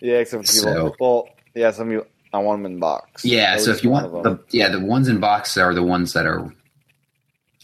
Yeah, 0.00 0.16
except 0.18 0.46
for 0.46 0.52
people. 0.52 0.72
So- 0.72 0.96
well, 1.00 1.28
yeah, 1.54 1.70
some 1.72 1.88
people. 1.88 2.06
I 2.32 2.38
want 2.38 2.62
them 2.62 2.72
in 2.72 2.78
box. 2.78 3.24
Yeah, 3.24 3.56
so 3.56 3.70
if 3.70 3.82
you 3.82 3.90
want 3.90 4.10
the 4.22 4.38
yeah, 4.50 4.68
the 4.68 4.80
ones 4.80 5.08
in 5.08 5.18
box 5.18 5.56
are 5.56 5.74
the 5.74 5.82
ones 5.82 6.12
that 6.12 6.26
are 6.26 6.52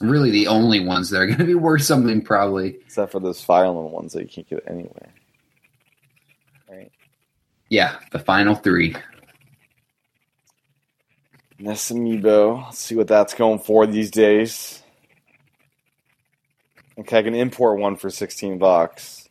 really 0.01 0.31
the 0.31 0.49
only 0.49 0.81
ones 0.81 1.11
that 1.11 1.21
are 1.21 1.27
going 1.27 1.39
to 1.39 1.45
be 1.45 1.55
worth 1.55 1.83
something, 1.83 2.21
probably. 2.21 2.77
except 2.85 3.13
for 3.13 3.21
those 3.21 3.41
final 3.41 3.91
ones 3.91 4.13
that 4.13 4.23
you 4.23 4.29
can't 4.29 4.49
get 4.49 4.65
anywhere. 4.67 5.13
Right. 6.69 6.91
Yeah, 7.69 7.97
the 8.13 8.19
final 8.19 8.55
three. 8.55 8.97
Ness 11.59 11.91
Amiibo. 11.91 12.65
Let's 12.65 12.79
see 12.79 12.95
what 12.95 13.09
that's 13.09 13.35
going 13.35 13.61
for 13.61 13.87
these 13.87 14.11
days. 14.11 14.83
Okay, 16.99 17.19
I 17.19 17.23
can 17.23 17.35
import 17.35 17.79
one 17.79 17.97
for 17.97 18.11
16 18.11 18.59
bucks. 18.59 19.29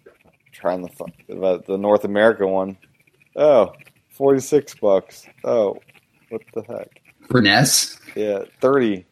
Trying 0.51 0.83
the, 1.27 1.63
the 1.67 1.77
North 1.77 2.05
America 2.05 2.47
one. 2.47 2.77
Oh, 3.35 3.73
46 4.15 4.75
bucks. 4.75 5.27
Oh, 5.43 5.77
what 6.29 6.41
the 6.53 6.63
heck? 6.63 7.01
For 7.29 7.41
Ness, 7.41 7.99
Yeah, 8.15 8.43
30. 8.61 9.05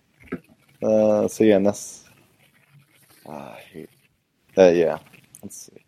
Uh, 0.81 1.27
so 1.27 1.43
yeah, 1.43 1.57
Ness. 1.57 2.05
Ah, 3.27 3.53
I 3.55 3.59
hate. 3.59 3.89
Uh, 4.57 4.69
yeah. 4.69 4.99
Let's 5.41 5.65
see. 5.67 5.83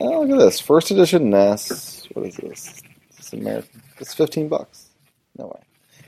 Oh, 0.00 0.22
look 0.22 0.30
at 0.40 0.44
this. 0.44 0.60
First 0.60 0.90
edition 0.90 1.30
NES. 1.30 2.06
What 2.14 2.26
is 2.26 2.36
this? 2.36 2.80
It's 3.18 3.32
American? 3.32 3.82
It's 3.98 4.14
15 4.14 4.48
bucks. 4.48 4.88
No 5.36 5.46
way. 5.48 5.60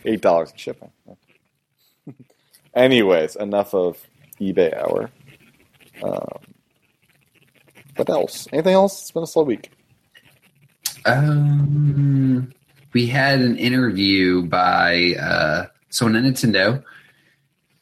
Eight 0.05 0.20
dollars 0.22 0.50
in 0.53 0.57
shipping. 0.57 0.90
Anyways, 2.74 3.37
enough 3.37 3.74
of 3.74 3.98
eBay 4.40 4.74
hour. 4.74 5.11
Um, 6.03 6.55
what 7.96 8.09
else? 8.09 8.46
Anything 8.53 8.74
else? 8.74 9.00
It's 9.03 9.11
been 9.11 9.24
a 9.24 9.26
slow 9.26 9.42
week. 9.42 9.70
Um, 11.04 12.52
we 12.92 13.06
had 13.06 13.40
an 13.40 13.56
interview 13.56 14.42
by 14.42 15.14
uh, 15.20 15.66
someone 15.90 16.24
at 16.24 16.32
Nintendo, 16.32 16.82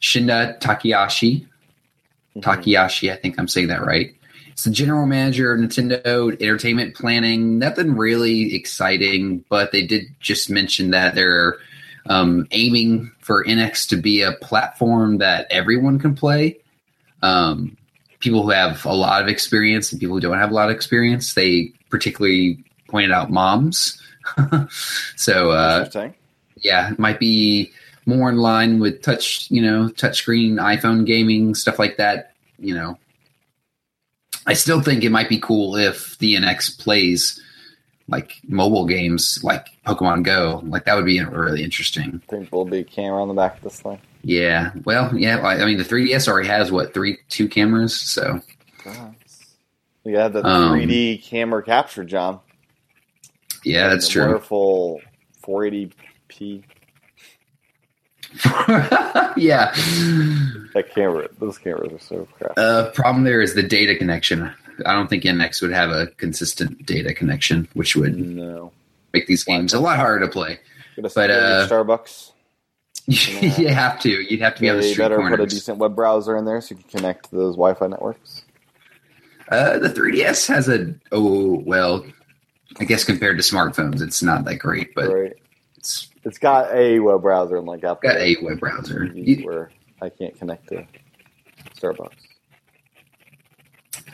Shinya 0.01 0.59
Takayashi. 0.59 1.45
Takayashi, 2.37 3.11
I 3.11 3.15
think 3.15 3.39
I'm 3.39 3.47
saying 3.47 3.67
that 3.67 3.85
right. 3.85 4.13
It's 4.51 4.65
the 4.65 4.71
general 4.71 5.05
manager 5.05 5.53
of 5.53 5.59
Nintendo 5.59 6.39
Entertainment 6.41 6.95
Planning. 6.95 7.59
Nothing 7.59 7.95
really 7.95 8.53
exciting, 8.53 9.43
but 9.49 9.71
they 9.71 9.85
did 9.85 10.07
just 10.19 10.49
mention 10.49 10.91
that 10.91 11.15
they're 11.15 11.57
um, 12.07 12.47
aiming 12.51 13.11
for 13.21 13.43
NX 13.45 13.87
to 13.89 13.97
be 13.97 14.21
a 14.21 14.33
platform 14.33 15.19
that 15.19 15.47
everyone 15.49 15.99
can 15.99 16.15
play. 16.15 16.59
Um, 17.21 17.77
people 18.19 18.43
who 18.43 18.49
have 18.49 18.85
a 18.85 18.93
lot 18.93 19.21
of 19.21 19.29
experience 19.29 19.91
and 19.91 19.99
people 19.99 20.15
who 20.15 20.21
don't 20.21 20.37
have 20.37 20.51
a 20.51 20.55
lot 20.55 20.69
of 20.69 20.75
experience. 20.75 21.33
They 21.33 21.71
particularly 21.89 22.63
pointed 22.89 23.11
out 23.11 23.29
moms. 23.31 24.01
so 25.15 25.51
uh, 25.51 25.85
yeah, 26.57 26.91
it 26.91 26.99
might 26.99 27.19
be 27.19 27.71
more 28.05 28.29
in 28.29 28.37
line 28.37 28.79
with 28.79 29.01
touch, 29.01 29.49
you 29.51 29.61
know, 29.61 29.89
touchscreen 29.89 30.53
iPhone 30.55 31.05
gaming 31.05 31.55
stuff 31.55 31.79
like 31.79 31.97
that. 31.97 32.33
You 32.57 32.75
know, 32.75 32.97
I 34.45 34.53
still 34.53 34.81
think 34.81 35.03
it 35.03 35.11
might 35.11 35.29
be 35.29 35.39
cool 35.39 35.75
if 35.75 36.17
the 36.19 36.35
NX 36.35 36.79
plays 36.79 37.41
like 38.07 38.33
mobile 38.47 38.85
games 38.85 39.39
like 39.43 39.67
Pokemon 39.85 40.23
Go. 40.23 40.61
Like 40.65 40.85
that 40.85 40.95
would 40.95 41.05
be 41.05 41.23
really 41.23 41.63
interesting. 41.63 42.21
I 42.27 42.31
think 42.31 42.49
there'll 42.49 42.65
be 42.65 42.79
a 42.79 42.83
camera 42.83 43.21
on 43.21 43.27
the 43.27 43.33
back 43.35 43.57
of 43.57 43.63
this 43.63 43.81
thing. 43.81 43.99
Yeah. 44.23 44.71
Well, 44.83 45.15
yeah. 45.17 45.37
I 45.39 45.61
I 45.61 45.65
mean, 45.65 45.77
the 45.77 45.83
3DS 45.83 46.27
already 46.27 46.47
has 46.49 46.71
what 46.71 46.93
three, 46.93 47.19
two 47.29 47.47
cameras. 47.47 47.95
So 47.95 48.41
You 50.03 50.17
have 50.17 50.33
the 50.33 50.45
Um, 50.45 50.73
3D 50.79 51.23
camera 51.23 51.61
capture, 51.63 52.03
John. 52.03 52.39
Yeah, 53.63 53.89
that's 53.89 54.07
true. 54.07 54.23
Wonderful 54.23 55.01
480p. 55.43 56.63
yeah. 59.37 59.73
That 60.73 60.91
camera, 60.93 61.27
those 61.39 61.57
cameras 61.57 61.93
are 61.93 61.99
so 61.99 62.27
crap. 62.37 62.57
Uh, 62.57 62.91
problem 62.91 63.23
there 63.23 63.41
is 63.41 63.55
the 63.55 63.63
data 63.63 63.95
connection. 63.95 64.51
I 64.85 64.93
don't 64.93 65.09
think 65.09 65.23
NX 65.23 65.61
would 65.61 65.71
have 65.71 65.89
a 65.89 66.07
consistent 66.07 66.85
data 66.85 67.13
connection, 67.13 67.67
which 67.73 67.95
would 67.95 68.17
no. 68.17 68.71
make 69.13 69.27
these 69.27 69.43
games 69.43 69.73
a 69.73 69.79
lot 69.79 69.97
harder 69.97 70.25
to 70.25 70.31
play. 70.31 70.59
But, 70.95 71.31
uh, 71.31 71.67
Starbucks. 71.67 72.31
you 73.57 73.69
have 73.69 73.99
to. 74.01 74.09
You'd 74.09 74.41
have 74.41 74.55
to 74.55 74.61
be 74.61 74.69
on 74.69 74.77
the 74.77 74.83
street 74.83 75.03
better 75.03 75.17
put 75.17 75.39
a 75.39 75.47
decent 75.47 75.79
web 75.79 75.95
browser 75.95 76.37
in 76.37 76.45
there 76.45 76.61
so 76.61 76.75
you 76.75 76.81
can 76.81 76.99
connect 76.99 77.29
to 77.29 77.35
those 77.35 77.55
Wi-Fi 77.55 77.87
networks. 77.87 78.43
Uh, 79.49 79.79
the 79.79 79.89
3DS 79.89 80.47
has 80.47 80.69
a 80.69 80.93
oh 81.11 81.63
well, 81.65 82.05
I 82.77 82.85
guess 82.85 83.03
compared 83.03 83.37
to 83.37 83.43
smartphones, 83.43 84.01
it's 84.01 84.21
not 84.21 84.45
that 84.45 84.55
great, 84.57 84.93
but 84.95 85.09
right. 85.09 85.33
it's 85.77 86.09
It's 86.23 86.37
got 86.37 86.73
a 86.73 86.99
web 86.99 87.21
browser 87.21 87.57
and 87.57 87.65
like 87.65 87.83
Apple 87.83 88.09
got 88.09 88.17
a 88.17 88.35
web 88.41 88.59
browser. 88.59 89.05
You- 89.13 89.45
where 89.45 89.71
I 90.01 90.09
can't 90.09 90.37
connect 90.37 90.69
to 90.69 90.85
Starbucks. 91.75 92.11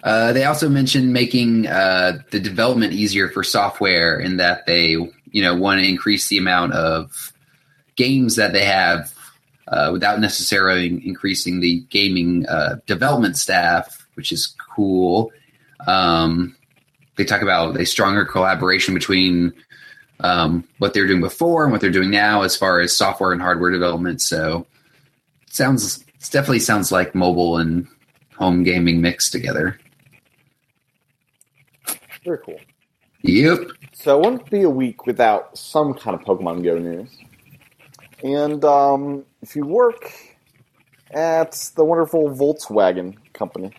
Uh, 0.03 0.33
they 0.33 0.45
also 0.45 0.69
mentioned 0.69 1.11
making 1.13 1.67
uh, 1.67 2.19
the 2.31 2.39
development 2.39 2.93
easier 2.93 3.27
for 3.29 3.43
software 3.43 4.19
in 4.19 4.37
that 4.37 4.65
they, 4.67 4.89
you 4.89 5.41
know, 5.41 5.55
want 5.55 5.81
to 5.81 5.87
increase 5.87 6.27
the 6.27 6.37
amount 6.37 6.73
of 6.73 7.33
games 7.95 8.35
that 8.35 8.53
they 8.53 8.63
have 8.63 9.11
uh, 9.67 9.89
without 9.91 10.19
necessarily 10.19 10.87
increasing 11.07 11.59
the 11.59 11.79
gaming 11.89 12.45
uh, 12.47 12.75
development 12.85 13.35
staff, 13.35 14.07
which 14.13 14.31
is 14.31 14.55
cool. 14.75 15.31
Um, 15.87 16.55
they 17.15 17.25
talk 17.25 17.41
about 17.41 17.79
a 17.79 17.85
stronger 17.85 18.25
collaboration 18.25 18.93
between 18.93 19.53
um, 20.19 20.63
what 20.79 20.93
they're 20.93 21.07
doing 21.07 21.21
before 21.21 21.63
and 21.63 21.71
what 21.71 21.81
they're 21.81 21.91
doing 21.91 22.09
now 22.09 22.41
as 22.41 22.55
far 22.55 22.79
as 22.79 22.95
software 22.95 23.31
and 23.31 23.41
hardware 23.41 23.71
development. 23.71 24.21
So 24.21 24.65
it 25.47 25.53
sounds 25.53 26.01
it 26.01 26.29
definitely 26.31 26.59
sounds 26.59 26.91
like 26.91 27.15
mobile 27.15 27.57
and 27.57 27.87
home 28.37 28.63
gaming 28.63 29.01
mixed 29.01 29.31
together. 29.31 29.79
Very 32.23 32.39
cool. 32.39 32.59
Yep. 33.21 33.59
So 33.93 34.17
it 34.17 34.25
wouldn't 34.25 34.49
be 34.49 34.63
a 34.63 34.69
week 34.69 35.05
without 35.05 35.57
some 35.57 35.93
kind 35.93 36.19
of 36.19 36.25
Pokemon 36.25 36.63
Go 36.63 36.77
news. 36.77 37.09
And 38.23 38.63
um, 38.65 39.25
if 39.41 39.55
you 39.55 39.65
work 39.65 40.11
at 41.11 41.71
the 41.75 41.83
wonderful 41.83 42.29
Volkswagen 42.29 43.15
company, 43.33 43.71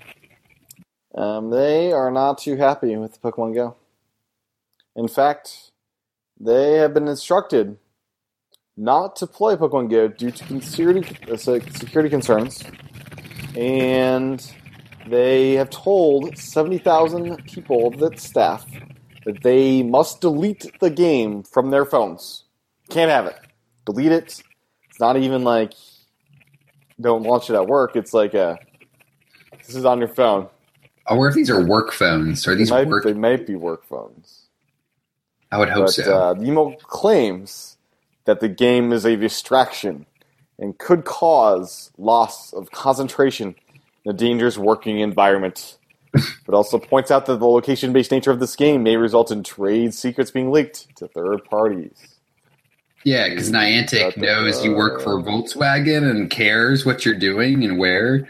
um, 1.17 1.51
they 1.51 1.93
are 1.93 2.11
not 2.11 2.39
too 2.39 2.57
happy 2.57 2.97
with 2.97 3.21
Pokemon 3.23 3.55
Go. 3.55 3.77
In 4.95 5.09
fact, 5.09 5.73
they 6.39 6.75
have 6.75 6.95
been 6.95 7.09
instructed 7.09 7.79
not 8.77 9.17
to 9.17 9.27
play 9.27 9.57
Pokemon 9.57 9.91
Go 9.91 10.09
due 10.09 10.31
to 10.31 10.61
security, 10.61 11.17
uh, 11.31 11.37
security 11.37 12.11
concerns. 12.11 12.63
And 13.57 14.45
they 15.07 15.55
have 15.55 15.71
told 15.71 16.37
70,000 16.37 17.45
people 17.45 18.05
its 18.05 18.25
staff 18.25 18.67
that 19.25 19.43
they 19.43 19.83
must 19.83 20.21
delete 20.21 20.67
the 20.81 20.91
game 20.91 21.43
from 21.43 21.71
their 21.71 21.85
phones. 21.85 22.45
Can't 22.91 23.11
have 23.11 23.27
it. 23.27 23.37
Delete 23.87 24.13
it. 24.13 24.43
It's 24.89 25.01
not 25.01 25.17
even 25.17 25.45
like 25.45 25.73
don't 27.01 27.23
launch 27.23 27.51
it 27.51 27.55
at 27.55 27.67
work. 27.67 27.97
It's 27.97 28.15
like 28.15 28.35
a 28.35 28.59
this 29.67 29.75
is 29.75 29.85
on 29.85 29.99
your 29.99 30.09
phone. 30.09 30.49
I 31.09 31.15
wonder 31.15 31.29
if 31.29 31.35
these 31.35 31.51
are 31.51 31.65
work 31.65 31.93
phones. 31.93 32.47
Are 32.49 32.55
They 32.55 32.59
these 32.59 32.71
might, 32.71 32.89
work? 32.89 33.05
they 33.05 33.15
might 33.15 33.47
be 33.47 33.55
work 33.57 33.85
phones. 33.87 34.47
I 35.53 35.59
would 35.59 35.69
hope 35.71 35.87
But 35.87 35.95
so. 35.95 36.17
uh, 36.17 36.35
the 36.35 36.45
email 36.47 36.75
claims 36.83 37.77
that 38.25 38.41
the 38.41 38.49
game 38.49 38.93
is 38.93 39.05
a 39.05 39.17
distraction 39.17 40.07
and 40.59 40.79
could 40.79 41.05
cause 41.05 41.93
loss 41.99 42.53
of 42.53 42.71
concentration 42.73 43.55
in 44.05 44.11
a 44.11 44.15
dangerous 44.15 44.59
working 44.59 45.01
environment. 45.01 45.79
but 46.47 46.55
also 46.55 46.79
points 46.79 47.11
out 47.11 47.27
that 47.27 47.39
the 47.41 47.47
location 47.47 47.93
based 47.93 48.11
nature 48.11 48.31
of 48.31 48.41
this 48.41 48.57
game 48.57 48.83
may 48.83 48.97
result 48.97 49.31
in 49.31 49.43
trade 49.43 49.95
secrets 49.95 50.31
being 50.31 50.51
leaked 50.51 50.97
to 50.97 51.09
third 51.09 51.45
parties. 51.45 52.17
yeah, 53.05 53.29
because 53.29 53.51
Niantic 53.53 54.17
knows 54.17 54.65
you 54.65 54.75
work 54.75 55.03
for 55.03 55.23
Volkswagen 55.23 56.09
and 56.11 56.31
cares 56.31 56.87
what 56.87 57.05
you're 57.05 57.19
doing 57.19 57.65
and 57.65 57.79
where. 57.79 58.29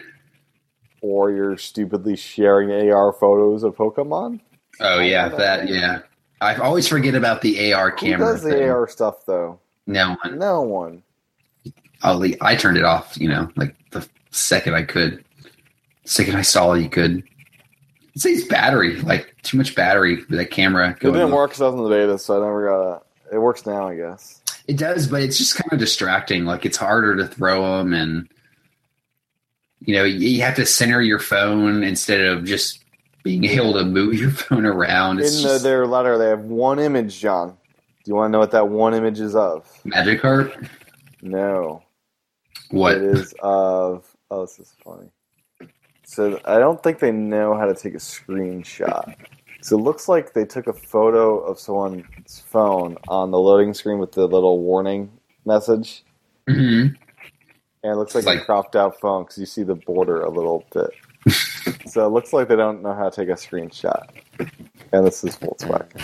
Or 1.07 1.31
you're 1.31 1.57
stupidly 1.57 2.17
sharing 2.17 2.91
AR 2.91 3.13
photos 3.13 3.63
of 3.63 3.77
Pokemon. 3.77 4.41
Oh 4.81 4.99
yeah, 4.99 5.29
that 5.29 5.69
yeah. 5.69 6.01
I 6.41 6.57
always 6.57 6.89
forget 6.89 7.15
about 7.15 7.43
the 7.43 7.73
AR 7.73 7.91
Who 7.91 7.97
camera. 7.97 8.33
does 8.33 8.43
the 8.43 8.51
thing. 8.51 8.69
AR 8.69 8.89
stuff 8.89 9.25
though? 9.25 9.61
No 9.87 10.17
one. 10.25 10.39
No 10.39 10.63
one. 10.63 11.03
I'll 12.03 12.19
le- 12.19 12.35
I 12.41 12.57
turned 12.57 12.77
it 12.77 12.83
off. 12.85 13.17
You 13.17 13.29
know, 13.29 13.49
like 13.55 13.77
the 13.93 14.07
second 14.33 14.75
I 14.75 14.83
could, 14.83 15.25
second 16.07 16.35
I 16.35 16.43
saw 16.43 16.73
you 16.75 16.89
could. 16.91 17.23
It 18.17 18.21
says 18.21 18.45
battery, 18.45 18.97
like 19.03 19.33
too 19.43 19.59
much 19.59 19.77
battery 19.77 20.17
with 20.17 20.31
that 20.31 20.51
camera. 20.51 20.91
It 20.91 20.99
didn't 21.01 21.31
work 21.31 21.51
because 21.51 21.63
I 21.63 21.69
was 21.69 21.77
in 21.77 21.85
the 21.85 21.89
beta, 21.89 22.19
so 22.19 22.37
I 22.37 22.45
never 22.45 22.67
got 22.69 22.81
a. 23.31 23.37
It 23.37 23.39
works 23.39 23.65
now, 23.65 23.87
I 23.87 23.95
guess. 23.95 24.43
It 24.67 24.77
does, 24.77 25.07
but 25.07 25.23
it's 25.23 25.39
just 25.39 25.55
kind 25.55 25.73
of 25.73 25.79
distracting. 25.79 26.47
Like 26.47 26.67
it's 26.67 26.77
harder 26.77 27.15
to 27.17 27.29
throw 27.29 27.79
them, 27.79 27.95
and 27.95 28.29
you 29.87 29.95
know 29.95 30.05
you 30.05 30.43
have 30.43 30.57
to 30.57 30.67
center 30.67 31.01
your 31.01 31.19
phone 31.19 31.83
instead 31.83 32.21
of 32.21 32.45
just 32.45 32.85
being 33.23 33.45
able 33.47 33.73
to 33.73 33.85
move 33.85 34.15
your 34.15 34.31
phone 34.31 34.67
around. 34.67 35.21
It's 35.21 35.39
in 35.39 35.43
the, 35.43 35.49
just 35.49 35.65
their 35.65 35.87
letter, 35.87 36.19
they 36.19 36.29
have 36.29 36.45
one 36.45 36.79
image, 36.79 37.19
John. 37.19 37.57
Do 38.05 38.11
you 38.11 38.15
want 38.15 38.29
to 38.29 38.33
know 38.33 38.39
what 38.39 38.51
that 38.51 38.69
one 38.69 38.95
image 38.95 39.19
is 39.19 39.35
of? 39.35 39.69
Magic 39.85 40.21
Heart. 40.21 40.55
No. 41.23 41.83
What? 42.71 42.97
It 42.97 43.03
is 43.03 43.35
of. 43.41 44.05
Oh, 44.31 44.43
this 44.43 44.59
is 44.59 44.75
funny. 44.85 45.09
So 46.05 46.41
I 46.45 46.59
don't 46.59 46.81
think 46.83 47.01
they 47.01 47.11
know 47.11 47.57
how 47.57 47.67
to 47.67 47.75
take 47.75 47.95
a 47.95 47.99
screenshot. 47.99 49.15
So 49.61 49.77
it 49.77 49.83
looks 49.83 50.09
like 50.09 50.35
they 50.35 50.45
took 50.45 50.69
a 50.69 50.73
photo 50.73 51.41
of 51.41 51.59
someone's 51.59 52.41
phone 52.47 52.97
on 53.09 53.33
the 53.33 53.39
loading 53.39 53.75
screen 53.75 53.99
with 53.99 54.13
the 54.13 54.27
little 54.27 54.61
warning 54.61 55.11
message, 55.45 56.05
hmm 56.49 56.89
and 57.87 57.93
it 57.93 57.99
looks 57.99 58.17
like, 58.17 58.27
It's 58.27 58.43
a 58.43 58.45
cropped 58.45 58.75
out 58.75 58.99
phone 58.99 59.23
because 59.23 59.39
you 59.39 59.47
see 59.47 59.63
the 59.63 59.77
border 59.77 60.23
a 60.23 60.29
little 60.29 60.67
bit. 60.75 60.91
so 61.87 62.05
it 62.05 62.11
looks 62.11 62.33
like 62.33 62.49
they 62.49 62.57
don't 62.57 62.83
know 62.83 62.93
how 62.93 63.09
to 63.09 63.15
take 63.15 63.29
a 63.29 63.39
screenshot. 63.39 64.09
And 64.93 65.07
this 65.07 65.23
is 65.23 65.37
Volkswagen. 65.37 66.03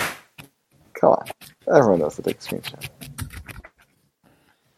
Come 0.94 1.10
on, 1.10 1.26
everyone 1.74 1.98
knows 1.98 2.16
how 2.16 2.22
to 2.22 2.32
take 2.32 2.36
a 2.36 2.44
screenshot. 2.44 2.88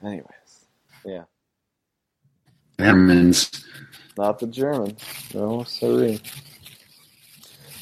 Anyways, 0.02 0.66
yeah. 1.04 1.24
Germans. 2.80 3.50
Not 4.16 4.38
the 4.38 4.46
German. 4.46 4.96
No, 5.34 5.62
sorry. 5.64 6.20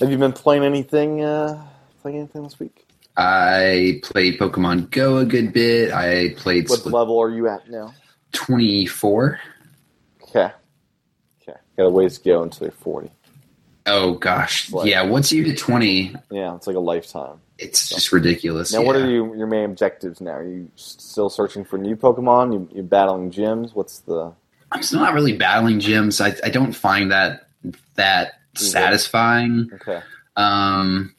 Have 0.01 0.11
you 0.11 0.19
been 0.19 0.33
playing 0.33 0.65
anything? 0.65 1.23
Uh, 1.23 1.65
playing 2.01 2.19
anything 2.19 2.43
this 2.43 2.59
week? 2.59 2.87
I 3.17 4.01
played 4.03 4.41
Pokemon 4.41 4.91
Go 4.91 5.19
a 5.19 5.25
good 5.25 5.53
bit. 5.53 5.93
I 5.93 6.35
played 6.35 6.69
What 6.69 6.81
Split 6.81 6.95
level 6.95 7.21
are 7.21 7.31
you 7.31 7.47
at 7.47 7.71
now? 7.71 7.95
24. 8.33 9.40
Okay. 10.25 10.51
Okay. 11.42 11.59
Got 11.77 11.85
a 11.85 11.90
ways 11.90 12.18
to 12.18 12.25
go 12.25 12.42
until 12.42 12.66
you're 12.66 12.73
40. 12.73 13.11
Oh 13.85 14.14
gosh, 14.14 14.71
What? 14.71 14.87
yeah. 14.87 15.03
Once 15.03 15.33
you 15.33 15.42
hit 15.42 15.59
20, 15.59 16.14
Yeah, 16.31 16.55
it's 16.55 16.66
like 16.68 16.77
a 16.77 16.81
lifetime. 16.81 17.40
it's 17.59 17.88
just 17.88 18.12
ridiculous. 18.12 18.73
Now, 18.73 18.83
what 18.83 18.95
are 18.95 19.11
you, 19.11 19.35
your 19.35 19.49
main 19.49 19.64
objectives 19.64 20.21
now? 20.21 20.33
Are 20.33 20.45
you 20.49 20.71
still 20.77 21.29
searching 21.29 21.64
for 21.64 21.79
new 21.79 21.97
Pokemon? 21.97 22.53
You, 22.53 22.68
you're 22.73 22.85
battling 22.85 23.33
gyms? 23.33 23.75
What's 23.75 23.99
the. 24.01 24.33
I'm 24.71 24.83
still 24.85 25.01
not 25.01 25.14
really 25.14 25.37
battling 25.37 25.81
gyms. 25.81 26.21
I, 26.25 26.35
I 26.47 26.51
don't 26.51 26.73
find 26.73 27.11
that 27.11 27.49
that 27.97 28.35
satisfying. 28.55 29.68
Okay. 29.75 30.01
Um, 30.37 31.14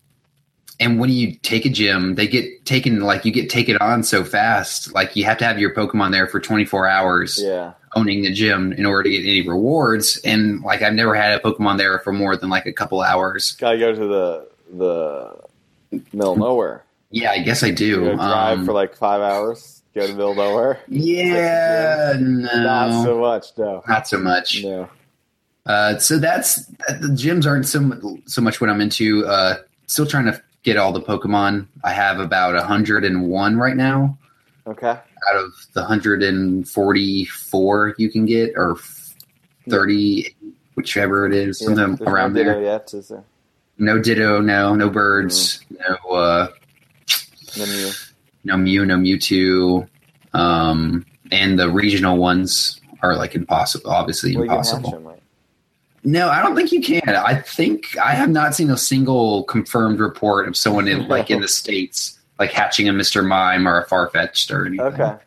and 0.83 0.99
when 0.99 1.09
you 1.09 1.33
take 1.41 1.65
a 1.65 1.69
gym, 1.69 2.15
they 2.15 2.27
get 2.27 2.65
taken 2.65 2.99
like 3.01 3.23
you 3.25 3.31
get 3.31 3.49
taken 3.49 3.77
on 3.77 4.03
so 4.03 4.23
fast. 4.23 4.93
Like 4.93 5.15
you 5.15 5.23
have 5.25 5.37
to 5.37 5.45
have 5.45 5.57
your 5.59 5.73
Pokemon 5.73 6.11
there 6.11 6.27
for 6.27 6.39
24 6.39 6.87
hours, 6.87 7.39
Yeah. 7.41 7.73
owning 7.95 8.23
the 8.23 8.33
gym 8.33 8.73
in 8.73 8.85
order 8.85 9.03
to 9.03 9.09
get 9.09 9.21
any 9.21 9.47
rewards. 9.47 10.17
And 10.25 10.61
like 10.61 10.81
I've 10.81 10.93
never 10.93 11.15
had 11.15 11.33
a 11.33 11.39
Pokemon 11.39 11.77
there 11.77 11.99
for 11.99 12.11
more 12.11 12.35
than 12.35 12.49
like 12.49 12.65
a 12.65 12.73
couple 12.73 13.01
hours. 13.01 13.51
Gotta 13.53 13.77
go 13.77 13.93
to 13.93 14.07
the 14.07 14.47
the 14.77 16.03
middle 16.11 16.35
nowhere. 16.35 16.83
Yeah, 17.11 17.31
I 17.31 17.39
guess 17.39 17.63
I 17.63 17.69
do. 17.71 18.15
drive 18.15 18.59
Um, 18.59 18.65
for 18.65 18.73
like 18.73 18.95
five 18.95 19.21
hours, 19.21 19.83
go 19.93 20.05
to 20.07 20.13
middle 20.13 20.33
nowhere. 20.35 20.79
yeah, 20.87 22.13
no, 22.19 22.63
Not 22.63 23.03
so 23.05 23.19
much, 23.19 23.45
no. 23.57 23.83
not 23.87 24.07
so 24.07 24.17
much. 24.17 24.63
No. 24.63 24.89
Uh, 25.65 25.97
so 25.97 26.17
that's 26.17 26.65
the 26.65 27.13
gyms 27.15 27.45
aren't 27.45 27.67
so 27.67 27.79
so 28.25 28.41
much 28.41 28.59
what 28.59 28.69
I'm 28.69 28.81
into. 28.81 29.25
Uh, 29.25 29.55
still 29.87 30.05
trying 30.05 30.25
to 30.25 30.41
get 30.63 30.77
all 30.77 30.91
the 30.91 31.01
Pokemon. 31.01 31.67
I 31.83 31.91
have 31.93 32.19
about 32.19 32.55
101 32.55 33.57
right 33.57 33.75
now 33.75 34.17
Okay. 34.65 34.87
out 34.89 35.35
of 35.35 35.51
the 35.73 35.81
144 35.81 37.95
you 37.97 38.09
can 38.09 38.25
get, 38.25 38.53
or 38.55 38.77
30, 39.69 40.33
whichever 40.75 41.25
it 41.27 41.33
is, 41.33 41.59
Yeah, 41.61 41.75
something 41.75 42.07
around 42.07 42.33
no 42.33 42.43
there. 42.43 42.61
Yet, 42.61 42.93
is 42.93 43.09
there? 43.09 43.23
No 43.77 43.99
Ditto, 44.01 44.39
no 44.39 44.75
no 44.75 44.89
birds, 44.89 45.59
Mm. 45.71 45.77
no 46.05 46.11
uh, 46.15 46.47
Then 47.57 47.67
you. 47.69 47.91
no 48.43 48.57
Mew, 48.57 48.85
no 48.85 48.95
Mewtwo, 48.97 49.87
um, 50.33 51.05
and 51.31 51.59
the 51.59 51.69
regional 51.69 52.17
ones 52.17 52.79
are 53.01 53.15
like 53.17 53.35
impossible. 53.35 53.91
Obviously 53.91 54.35
Well, 54.35 54.43
impossible. 54.43 55.19
Hatch 56.03 56.11
'em, 56.11 56.11
right? 56.11 56.21
No, 56.21 56.29
I 56.29 56.41
don't 56.41 56.55
think 56.55 56.71
you 56.71 56.81
can. 56.81 57.07
I 57.15 57.35
think 57.35 57.97
I 57.97 58.11
have 58.13 58.29
not 58.29 58.55
seen 58.55 58.69
a 58.71 58.77
single 58.77 59.43
confirmed 59.43 59.99
report 59.99 60.47
of 60.47 60.55
someone 60.57 60.87
in 60.87 61.07
like 61.07 61.29
in 61.31 61.41
the 61.41 61.47
states 61.47 62.19
like 62.39 62.51
hatching 62.51 62.89
a 62.89 62.93
Mr. 62.93 63.25
Mime 63.25 63.67
or 63.67 63.79
a 63.79 63.87
Farfetch'd 63.87 64.51
or 64.51 64.65
anything. 64.65 64.85
Okay. 64.93 65.03
I 65.03 65.19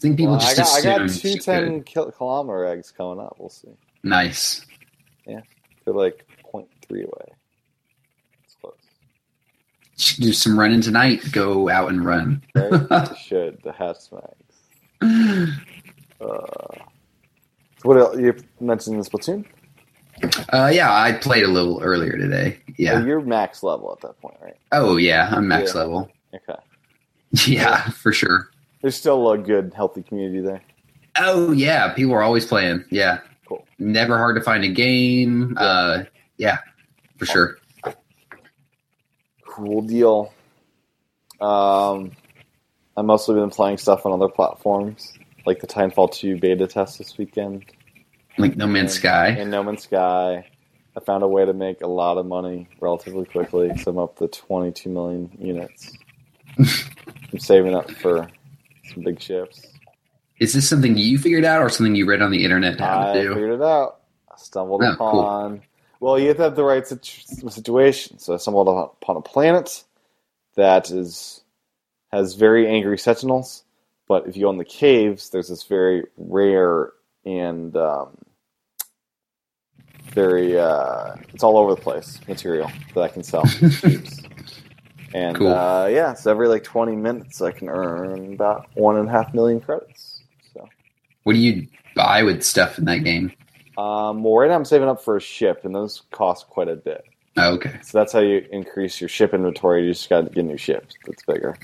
think 0.00 0.16
people 0.16 0.36
Well, 0.36 0.46
I 0.46 0.54
just 0.54 0.82
got, 0.84 1.00
I 1.00 1.06
got 1.06 1.10
two 1.10 1.28
you 1.30 1.38
10 1.40 1.64
could. 1.78 1.86
kil- 1.86 2.12
kilometer 2.12 2.64
eggs 2.66 2.90
coming 2.92 3.18
up. 3.24 3.36
We'll 3.38 3.48
see. 3.48 3.68
Nice. 4.04 4.64
Yeah, 5.26 5.40
they're 5.84 5.92
like 5.94 6.24
0.3 6.54 6.66
away. 7.04 7.34
It's 8.44 8.54
close. 8.60 8.74
Should 9.96 10.22
do 10.22 10.32
some 10.32 10.58
running 10.58 10.80
tonight. 10.80 11.20
Go 11.32 11.68
out 11.68 11.90
and 11.90 12.04
run. 12.04 12.42
Right? 12.54 13.16
Should. 13.18 13.60
The 13.64 13.72
hatch 13.72 13.96
smags. 14.08 15.58
Uh, 16.20 16.84
what 17.82 17.96
else? 17.96 18.16
You 18.18 18.34
mentioned 18.60 19.04
the 19.04 19.08
Splatoon? 19.08 19.44
Uh, 20.52 20.70
yeah, 20.72 20.92
I 20.92 21.12
played 21.12 21.44
a 21.44 21.48
little 21.48 21.80
earlier 21.82 22.16
today. 22.16 22.58
Yeah. 22.76 23.04
you're 23.04 23.20
max 23.20 23.62
level 23.62 23.92
at 23.92 24.00
that 24.02 24.20
point, 24.20 24.36
right? 24.42 24.56
Oh 24.72 24.96
yeah, 24.96 25.28
I'm 25.32 25.48
max 25.48 25.74
Yeah. 25.74 25.80
level. 25.80 26.10
Okay. 26.34 26.60
Yeah, 27.46 27.90
for 27.90 28.12
sure. 28.12 28.48
There's 28.80 28.96
still 28.96 29.30
a 29.32 29.36
good, 29.38 29.72
healthy 29.76 30.02
community 30.02 30.40
there. 30.40 30.62
Oh 31.18 31.52
yeah, 31.52 31.92
people 31.92 32.14
are 32.14 32.22
always 32.22 32.46
playing. 32.46 32.84
Yeah. 32.90 33.18
Cool. 33.46 33.66
Never 33.78 34.16
hard 34.16 34.36
to 34.36 34.42
find 34.42 34.64
a 34.64 34.68
game. 34.68 35.54
Yeah. 35.56 35.62
Uh, 35.62 36.04
yeah, 36.38 36.58
for 37.18 37.26
sure. 37.26 37.58
Cool 39.46 39.82
deal. 39.82 40.32
Um, 41.40 42.12
I've 42.96 43.04
mostly 43.04 43.34
been 43.34 43.50
playing 43.50 43.78
stuff 43.78 44.06
on 44.06 44.12
other 44.12 44.28
platforms, 44.32 45.12
like 45.46 45.60
the 45.60 45.66
Titanfall 45.66 46.12
2 46.12 46.38
beta 46.38 46.66
test 46.66 46.98
this 46.98 47.16
weekend. 47.18 47.64
Like 48.38 48.56
No 48.56 48.66
Man's 48.66 48.94
Sky. 48.94 49.28
And 49.28 49.50
No 49.50 49.62
Man's 49.62 49.82
Sky. 49.84 50.46
I 50.96 51.00
found 51.00 51.22
a 51.22 51.28
way 51.28 51.44
to 51.44 51.52
make 51.52 51.80
a 51.82 51.86
lot 51.86 52.18
of 52.18 52.26
money 52.26 52.68
relatively 52.80 53.24
quickly, 53.24 53.76
so 53.78 53.90
I'm 53.92 53.98
up 53.98 54.16
to 54.18 54.26
22 54.28 54.88
million 54.90 55.30
units. 55.40 55.92
I'm 56.58 57.38
saving 57.38 57.74
up 57.74 57.90
for 57.90 58.28
some 58.92 59.02
big 59.04 59.20
ships. 59.20 59.62
Is 60.40 60.52
this 60.54 60.68
something 60.68 60.96
you 60.96 61.18
figured 61.18 61.44
out 61.44 61.62
or 61.62 61.68
something 61.68 61.94
you 61.94 62.06
read 62.06 62.22
on 62.22 62.30
the 62.30 62.44
internet 62.44 62.80
how 62.80 63.10
I 63.10 63.12
to 63.12 63.22
do? 63.22 63.28
figured 63.34 63.52
it 63.60 63.62
out. 63.62 64.00
I 64.30 64.34
stumbled 64.38 64.82
Oh, 64.82 64.94
cool. 64.96 65.20
upon. 65.20 65.62
Well, 66.00 66.18
you 66.18 66.28
have 66.28 66.36
to 66.38 66.42
have 66.44 66.56
the 66.56 66.64
right 66.64 66.86
situ- 66.86 67.48
situation. 67.50 68.18
So 68.18 68.34
I 68.34 68.36
stumbled 68.36 68.68
upon 68.68 69.16
a 69.16 69.20
planet 69.20 69.84
that 70.56 70.90
is 70.90 71.42
has 72.12 72.34
very 72.34 72.66
angry 72.66 72.98
sentinels, 72.98 73.64
but 74.08 74.26
if 74.26 74.36
you 74.36 74.42
go 74.42 74.50
in 74.50 74.56
the 74.58 74.64
caves, 74.64 75.30
there's 75.30 75.48
this 75.48 75.64
very 75.64 76.04
rare 76.16 76.92
and 77.24 77.76
um, 77.76 78.16
very 80.18 80.58
uh, 80.58 81.14
it's 81.32 81.44
all 81.44 81.56
over 81.56 81.74
the 81.74 81.80
place 81.80 82.20
material 82.26 82.68
that 82.94 83.02
I 83.02 83.08
can 83.08 83.22
sell. 83.22 83.44
and 85.14 85.36
Cool. 85.36 85.54
uh, 85.54 85.86
yeah, 85.86 86.12
so 86.14 86.30
every 86.32 86.48
like 86.48 86.64
20 86.64 86.96
minutes, 86.96 87.40
I 87.40 87.52
can 87.52 87.68
earn 87.68 88.32
about 88.32 88.66
one 88.74 88.96
and 88.96 89.08
a 89.08 89.12
half 89.12 89.32
million 89.32 89.60
credits. 89.60 90.22
So. 90.52 90.68
What 91.22 91.34
do 91.34 91.38
you 91.38 91.68
buy 91.94 92.24
with 92.24 92.42
stuff 92.42 92.78
in 92.78 92.84
that 92.86 93.04
game? 93.04 93.32
Um, 93.76 94.24
well, 94.24 94.34
right 94.34 94.48
now 94.48 94.56
I'm 94.56 94.64
saving 94.64 94.88
up 94.88 95.00
for 95.04 95.16
a 95.16 95.20
ship, 95.20 95.64
and 95.64 95.72
those 95.72 96.02
cost 96.10 96.48
quite 96.48 96.68
a 96.68 96.74
bit. 96.74 97.04
Oh, 97.36 97.54
okay. 97.54 97.78
So 97.84 97.98
that's 97.98 98.12
how 98.12 98.18
you 98.18 98.44
increase 98.50 99.00
your 99.00 99.08
ship 99.08 99.32
inventory. 99.32 99.84
You 99.84 99.92
just 99.92 100.08
got 100.10 100.22
to 100.22 100.30
get 100.30 100.44
new 100.44 100.56
ships. 100.56 100.96
That's 101.06 101.22
bigger. 101.22 101.56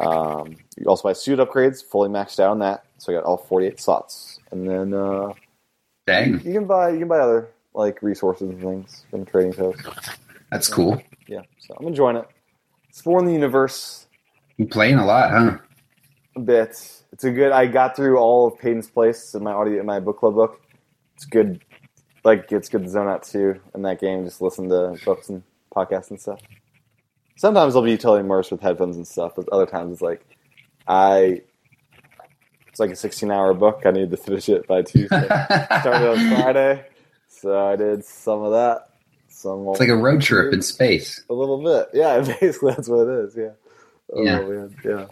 Um, 0.00 0.56
you 0.78 0.86
also 0.86 1.02
buy 1.06 1.12
suit 1.12 1.38
upgrades, 1.38 1.84
fully 1.84 2.08
maxed 2.08 2.40
out 2.40 2.52
on 2.52 2.58
that. 2.60 2.86
So 2.96 3.12
I 3.12 3.16
got 3.16 3.24
all 3.24 3.36
48 3.36 3.78
slots, 3.78 4.38
and 4.50 4.66
then 4.66 4.94
uh, 4.94 5.34
Dang, 6.06 6.40
you 6.40 6.54
can 6.54 6.64
buy 6.64 6.88
you 6.88 7.00
can 7.00 7.08
buy 7.08 7.18
other 7.18 7.50
like 7.74 8.02
resources 8.02 8.50
and 8.50 8.60
things 8.60 9.04
from 9.10 9.24
trading 9.24 9.52
posts. 9.52 9.82
that's 10.50 10.68
cool. 10.68 11.02
Yeah, 11.26 11.42
so 11.58 11.74
I'm 11.78 11.86
enjoying 11.86 12.16
it. 12.16 12.26
it's 12.88 12.98
Exploring 12.98 13.26
the 13.26 13.32
universe 13.32 14.06
You 14.58 14.66
playing 14.66 14.96
a 14.98 15.06
lot, 15.06 15.30
huh? 15.30 15.58
a 16.36 16.40
bit. 16.40 16.70
It's 17.12 17.24
a 17.24 17.30
good. 17.30 17.52
I 17.52 17.66
got 17.66 17.94
through 17.96 18.18
all 18.18 18.46
of 18.48 18.58
Peyton's 18.58 18.88
Place 18.90 19.34
in 19.34 19.42
my 19.42 19.52
audio 19.52 19.80
in 19.80 19.86
my 19.86 20.00
book 20.00 20.18
club 20.18 20.34
book. 20.34 20.60
It's 21.14 21.24
good. 21.26 21.62
Like 22.24 22.50
it's 22.52 22.68
good 22.68 22.84
to 22.84 22.88
zone 22.88 23.08
out 23.08 23.22
too 23.22 23.60
in 23.74 23.82
that 23.82 24.00
game. 24.00 24.24
Just 24.24 24.40
listen 24.40 24.68
to 24.70 24.96
books 25.04 25.28
and 25.28 25.42
podcasts 25.74 26.10
and 26.10 26.20
stuff. 26.20 26.40
Sometimes 27.36 27.74
I'll 27.76 27.82
be 27.82 27.96
totally 27.96 28.20
immersed 28.20 28.50
with 28.52 28.60
headphones 28.60 28.96
and 28.96 29.06
stuff, 29.06 29.32
but 29.36 29.48
other 29.50 29.66
times 29.66 29.92
it's 29.94 30.02
like 30.02 30.24
I. 30.86 31.42
It's 32.68 32.80
like 32.80 32.88
a 32.88 32.94
16-hour 32.94 33.52
book. 33.52 33.82
I 33.84 33.90
need 33.90 34.10
to 34.10 34.16
finish 34.16 34.48
it 34.48 34.66
by 34.66 34.80
Tuesday. 34.80 35.26
Started 35.26 36.10
on 36.10 36.36
Friday, 36.40 36.86
so 37.42 37.66
I 37.68 37.74
did 37.76 38.04
some 38.04 38.42
of 38.42 38.52
that. 38.52 38.88
Some 39.28 39.66
It's 39.68 39.80
like 39.80 39.88
a 39.88 39.96
road 39.96 40.22
trip 40.22 40.52
in 40.54 40.62
space. 40.62 41.22
a 41.28 41.34
little 41.34 41.62
bit. 41.62 41.88
Yeah, 41.94 42.20
basically 42.20 42.72
that's 42.74 42.88
what 42.88 43.08
it 43.08 43.24
is. 43.24 43.36
Yeah. 43.36 43.50
Oh, 44.12 44.22
Yeah. 44.22 44.40
man. 44.42 44.76
Yeah. 44.84 45.06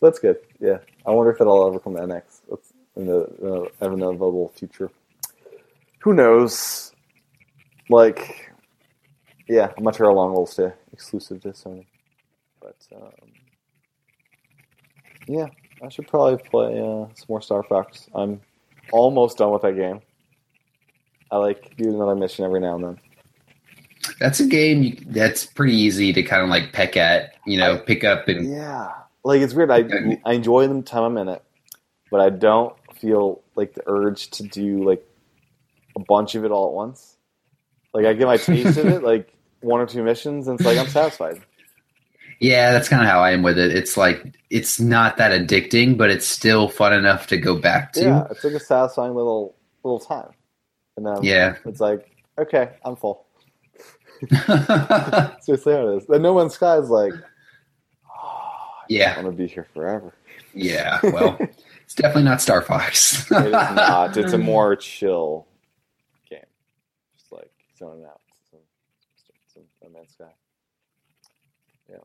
That's 0.00 0.18
good. 0.20 0.36
Yeah. 0.60 0.78
I 1.04 1.10
wonder 1.10 1.32
if 1.32 1.40
it'll 1.40 1.66
ever 1.66 1.80
come 1.80 1.96
to 1.96 2.02
NX. 2.02 2.22
That's 2.48 2.72
in 2.96 3.06
the 3.06 3.70
uh, 3.82 3.86
inevitable 3.86 4.52
future. 4.54 4.90
Who 6.00 6.12
knows? 6.14 6.92
Like, 7.90 8.52
yeah, 9.48 9.72
I'm 9.76 9.82
not 9.84 9.96
sure 9.96 10.06
how 10.06 10.12
long 10.14 10.32
it'll 10.32 10.46
stay 10.46 10.72
exclusive 10.92 11.40
to 11.42 11.48
Sony. 11.48 11.86
But 12.60 12.76
um, 12.94 13.10
yeah, 15.26 15.46
I 15.82 15.88
should 15.88 16.06
probably 16.06 16.38
play 16.48 16.78
uh, 16.78 17.06
some 17.14 17.26
more 17.28 17.42
Star 17.42 17.62
Fox. 17.64 18.08
I'm 18.14 18.40
almost 18.92 19.38
done 19.38 19.52
with 19.52 19.62
that 19.62 19.76
game. 19.76 20.00
I 21.32 21.38
like 21.38 21.76
do 21.76 21.88
another 21.88 22.14
mission 22.14 22.44
every 22.44 22.60
now 22.60 22.76
and 22.76 22.84
then. 22.84 22.98
That's 24.20 24.38
a 24.38 24.46
game 24.46 24.82
you, 24.82 24.96
that's 25.06 25.46
pretty 25.46 25.74
easy 25.74 26.12
to 26.12 26.22
kind 26.22 26.42
of 26.42 26.48
like 26.48 26.72
peck 26.72 26.96
at, 26.96 27.34
you 27.46 27.56
know, 27.56 27.78
pick 27.78 28.04
up 28.04 28.28
and 28.28 28.48
Yeah, 28.48 28.90
like 29.24 29.40
it's 29.40 29.54
weird. 29.54 29.70
I 29.70 29.84
I 30.24 30.34
enjoy 30.34 30.68
them 30.68 30.82
time 30.82 31.04
I'm 31.04 31.18
in 31.18 31.28
it, 31.28 31.42
but 32.10 32.20
I 32.20 32.30
don't 32.30 32.76
feel 32.94 33.42
like 33.56 33.74
the 33.74 33.82
urge 33.86 34.30
to 34.30 34.42
do 34.44 34.84
like 34.84 35.04
a 35.96 36.00
bunch 36.00 36.34
of 36.34 36.44
it 36.44 36.50
all 36.50 36.68
at 36.68 36.74
once. 36.74 37.16
Like 37.94 38.06
I 38.06 38.12
get 38.12 38.26
my 38.26 38.36
taste 38.36 38.76
of 38.78 38.86
it, 38.86 39.02
like 39.04 39.32
one 39.60 39.80
or 39.80 39.86
two 39.86 40.02
missions, 40.02 40.48
and 40.48 40.58
it's 40.60 40.66
like 40.66 40.78
I'm 40.78 40.88
satisfied. 40.88 41.40
yeah, 42.40 42.72
that's 42.72 42.88
kind 42.88 43.02
of 43.02 43.08
how 43.08 43.20
I 43.20 43.30
am 43.30 43.42
with 43.42 43.58
it. 43.58 43.74
It's 43.74 43.96
like 43.96 44.34
it's 44.50 44.80
not 44.80 45.16
that 45.16 45.32
addicting, 45.32 45.96
but 45.96 46.10
it's 46.10 46.26
still 46.26 46.68
fun 46.68 46.92
enough 46.92 47.28
to 47.28 47.38
go 47.38 47.56
back 47.56 47.92
to. 47.94 48.02
Yeah, 48.02 48.26
it's 48.30 48.44
like 48.44 48.54
a 48.54 48.60
satisfying 48.60 49.14
little 49.14 49.54
little 49.84 50.00
time, 50.00 50.30
and 50.96 51.06
then 51.06 51.22
Yeah. 51.22 51.56
it's 51.64 51.80
like 51.80 52.08
okay, 52.38 52.70
I'm 52.84 52.96
full. 52.96 53.26
Seriously, 55.40 55.72
how 55.74 55.88
it 55.88 55.96
is. 55.96 56.06
The 56.06 56.18
No 56.18 56.34
Man's 56.36 56.54
Sky 56.54 56.76
is 56.78 56.88
like 56.90 57.12
I'm 57.14 57.20
yeah, 58.88 59.14
gonna 59.16 59.32
be 59.32 59.46
here 59.46 59.66
forever. 59.72 60.12
yeah. 60.54 60.98
Well, 61.02 61.36
it's 61.84 61.94
definitely 61.94 62.24
not 62.24 62.40
Star 62.42 62.62
Fox. 62.62 63.30
It 63.30 63.46
is 63.46 63.52
not. 63.52 64.16
It's 64.16 64.32
a 64.32 64.38
more 64.38 64.76
chill 64.76 65.46
game. 66.28 66.40
Just 67.16 67.32
like 67.32 67.50
zoning 67.78 68.04
out. 68.04 68.20
No 69.82 69.88
Man's 69.92 70.12
Sky. 70.12 70.24
Yeah. 71.88 71.96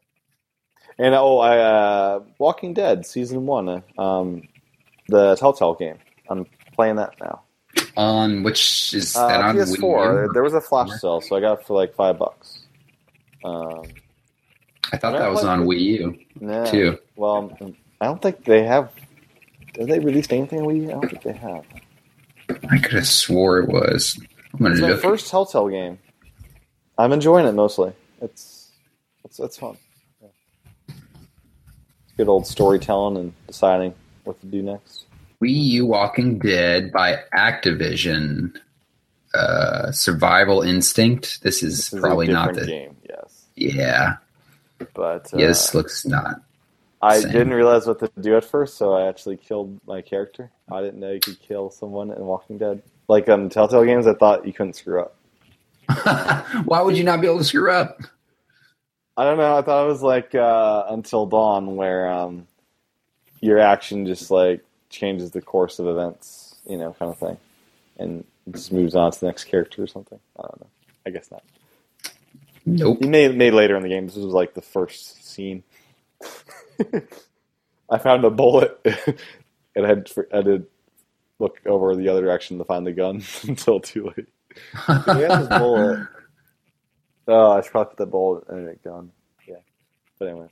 And 0.97 1.13
oh, 1.15 1.37
I 1.39 1.57
uh, 1.57 2.19
Walking 2.39 2.73
Dead 2.73 3.05
season 3.05 3.45
one, 3.45 3.69
uh, 3.69 3.81
um, 4.01 4.47
the 5.09 5.35
Telltale 5.35 5.75
game. 5.75 5.97
I'm 6.29 6.45
playing 6.73 6.95
that 6.95 7.15
now. 7.19 7.41
On 7.97 8.43
which 8.43 8.93
is 8.93 9.15
Uh, 9.15 9.27
that 9.27 9.41
on 9.41 9.55
Wii 9.57 9.75
PS4. 9.77 10.27
U? 10.27 10.33
There 10.33 10.43
was 10.43 10.53
a 10.53 10.61
flash 10.61 10.89
sale, 11.01 11.19
so 11.19 11.35
I 11.35 11.41
got 11.41 11.59
it 11.59 11.65
for 11.65 11.73
like 11.75 11.93
five 11.95 12.17
bucks. 12.17 12.59
Um, 13.43 13.83
I 14.93 14.97
thought 14.97 15.17
that 15.17 15.29
was 15.29 15.43
on 15.43 15.65
Wii 15.65 15.79
U 15.79 16.17
nah. 16.39 16.63
too. 16.65 16.97
Well, 17.17 17.57
I 17.99 18.05
don't 18.05 18.21
think 18.21 18.45
they 18.45 18.63
have. 18.63 18.91
Have 19.77 19.87
they 19.87 19.99
released 19.99 20.31
anything 20.31 20.61
on 20.61 20.67
Wii? 20.67 20.83
U? 20.83 20.87
I 20.89 20.91
don't 20.93 21.09
think 21.09 21.23
they 21.23 21.33
have. 21.33 21.65
I 22.69 22.77
could 22.77 22.93
have 22.93 23.07
swore 23.07 23.59
it 23.59 23.67
was. 23.67 24.17
I'm 24.53 24.59
gonna 24.59 24.71
It's 24.73 24.81
my 24.81 24.89
look. 24.91 25.01
first 25.01 25.29
Telltale 25.29 25.67
game. 25.67 25.99
I'm 26.97 27.11
enjoying 27.11 27.45
it 27.45 27.51
mostly. 27.53 27.91
It's 28.21 28.71
it's 29.25 29.39
it's 29.39 29.57
fun. 29.57 29.75
Yeah. 30.21 30.95
Good 32.15 32.27
old 32.29 32.47
storytelling 32.47 33.17
and 33.17 33.33
deciding 33.47 33.93
what 34.23 34.39
to 34.41 34.47
do 34.47 34.61
next. 34.63 35.05
Wii 35.41 35.53
U 35.53 35.85
Walking 35.85 36.39
Dead 36.39 36.91
by 36.91 37.19
Activision. 37.35 38.57
Uh, 39.33 39.91
Survival 39.91 40.61
Instinct. 40.61 41.43
This 41.43 41.61
is 41.61 41.77
This 41.77 41.93
is 41.93 41.99
probably 41.99 42.27
a 42.27 42.31
not 42.31 42.55
the. 42.55 42.65
game, 42.65 42.95
yes. 43.07 43.45
Yeah. 43.55 44.17
But 44.93 45.31
uh, 45.33 45.37
yeah, 45.37 45.47
this 45.47 45.73
looks 45.75 46.05
not. 46.05 46.41
I 47.01 47.19
same. 47.19 47.31
didn't 47.31 47.53
realize 47.53 47.85
what 47.85 47.99
to 47.99 48.11
do 48.19 48.35
at 48.37 48.45
first, 48.45 48.77
so 48.77 48.93
I 48.93 49.07
actually 49.07 49.37
killed 49.37 49.79
my 49.85 50.01
character. 50.01 50.49
I 50.71 50.81
didn't 50.81 50.99
know 50.99 51.11
you 51.11 51.19
could 51.19 51.39
kill 51.39 51.69
someone 51.69 52.11
in 52.11 52.19
Walking 52.25 52.57
Dead. 52.57 52.81
Like 53.07 53.29
um, 53.29 53.49
Telltale 53.49 53.85
games, 53.85 54.07
I 54.07 54.13
thought 54.15 54.47
you 54.47 54.53
couldn't 54.53 54.73
screw 54.73 55.01
up. 55.01 55.15
Why 56.65 56.81
would 56.81 56.97
you 56.97 57.03
not 57.03 57.21
be 57.21 57.27
able 57.27 57.37
to 57.37 57.43
screw 57.43 57.71
up? 57.71 57.99
I 59.15 59.23
don't 59.23 59.37
know. 59.37 59.57
I 59.57 59.61
thought 59.61 59.85
it 59.85 59.87
was 59.87 60.01
like 60.01 60.33
uh, 60.35 60.85
Until 60.89 61.25
Dawn, 61.27 61.75
where 61.75 62.11
um, 62.11 62.47
your 63.41 63.59
action 63.59 64.05
just 64.05 64.31
like 64.31 64.63
changes 64.89 65.31
the 65.31 65.41
course 65.41 65.79
of 65.79 65.87
events, 65.87 66.55
you 66.65 66.77
know, 66.77 66.95
kind 66.97 67.11
of 67.11 67.17
thing, 67.17 67.37
and 67.97 68.23
just 68.51 68.71
moves 68.71 68.95
on 68.95 69.11
to 69.11 69.19
the 69.19 69.25
next 69.25 69.45
character 69.45 69.83
or 69.83 69.87
something. 69.87 70.19
I 70.37 70.41
don't 70.43 70.61
know. 70.61 70.67
I 71.05 71.09
guess 71.09 71.31
not. 71.31 71.43
Nope. 72.65 72.97
You 73.01 73.07
made 73.07 73.35
made 73.35 73.53
later 73.53 73.77
in 73.77 73.83
the 73.83 73.89
game. 73.89 74.07
This 74.07 74.15
was 74.15 74.25
like 74.33 74.53
the 74.53 74.61
first 74.61 75.25
scene. 75.25 75.63
I 77.89 77.97
found 77.97 78.25
a 78.25 78.29
bullet, 78.29 78.79
and 79.75 79.85
I 79.85 79.87
had, 79.87 80.11
I 80.33 80.37
had 80.37 80.45
to 80.45 80.67
look 81.39 81.61
over 81.65 81.95
the 81.95 82.09
other 82.09 82.21
direction 82.21 82.57
to 82.57 82.65
find 82.65 82.85
the 82.85 82.91
gun 82.91 83.23
until 83.47 83.79
too 83.79 84.11
late. 84.17 84.27
I 84.87 85.03
got 85.05 85.39
this 85.39 85.59
bullet. 85.59 86.07
Oh, 87.29 87.51
I 87.51 87.61
should 87.61 87.71
probably 87.71 87.89
put 87.89 87.97
that 87.97 88.05
bullet 88.07 88.43
in 88.49 88.67
a 88.67 88.75
gun. 88.75 89.11
Yeah. 89.47 89.55
But 90.19 90.27
anyways. 90.29 90.51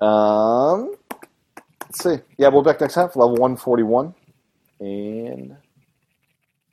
Um 0.00 0.96
let's 1.94 2.02
see. 2.18 2.22
Yeah, 2.38 2.48
we'll 2.48 2.62
be 2.62 2.70
back 2.70 2.80
next 2.80 2.94
time 2.94 3.08
for 3.08 3.20
level 3.20 3.36
one 3.36 3.56
forty 3.56 3.82
one. 3.82 4.14
And 4.80 5.56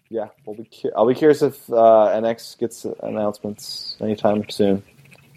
yeah, 0.10 0.28
we'll 0.46 0.56
be 0.56 0.66
cu- 0.66 0.92
I'll 0.96 1.08
be 1.08 1.16
curious 1.16 1.42
if 1.42 1.70
uh, 1.70 2.10
NX 2.14 2.58
gets 2.58 2.86
announcements 3.04 3.96
anytime 4.02 4.50
soon. 4.50 4.84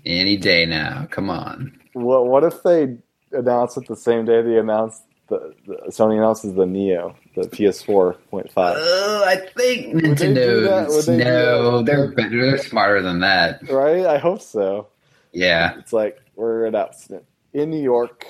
Any 0.06 0.36
day 0.36 0.66
now. 0.66 1.06
Come 1.10 1.30
on. 1.30 1.78
What 1.92 2.26
what 2.26 2.44
if 2.44 2.62
they 2.62 2.96
announce 3.32 3.76
it 3.76 3.86
the 3.88 3.96
same 3.96 4.24
day 4.24 4.42
they 4.42 4.58
announce 4.58 5.00
the, 5.28 5.54
the 5.66 5.74
Sony 5.88 6.18
announces 6.18 6.54
the 6.54 6.66
Neo, 6.66 7.16
the 7.34 7.42
PS4 7.42 8.16
point 8.30 8.52
five. 8.52 8.76
Oh, 8.78 9.24
I 9.26 9.36
think 9.56 9.94
Would 9.94 10.18
they 10.18 10.34
do 10.34 10.60
that? 10.62 10.88
Would 10.88 10.96
Nintendo's 10.96 11.06
they 11.06 11.16
no, 11.16 11.82
they're 11.82 12.08
better. 12.12 12.50
They're 12.50 12.58
smarter 12.58 13.00
than 13.00 13.20
that. 13.20 13.66
Right? 13.70 14.04
I 14.04 14.18
hope 14.18 14.42
so. 14.42 14.88
Yeah, 15.32 15.76
It's 15.78 15.92
like 15.92 16.20
we're 16.36 16.66
announcing 16.66 17.16
it 17.16 17.24
in 17.54 17.70
New 17.70 17.82
York, 17.82 18.24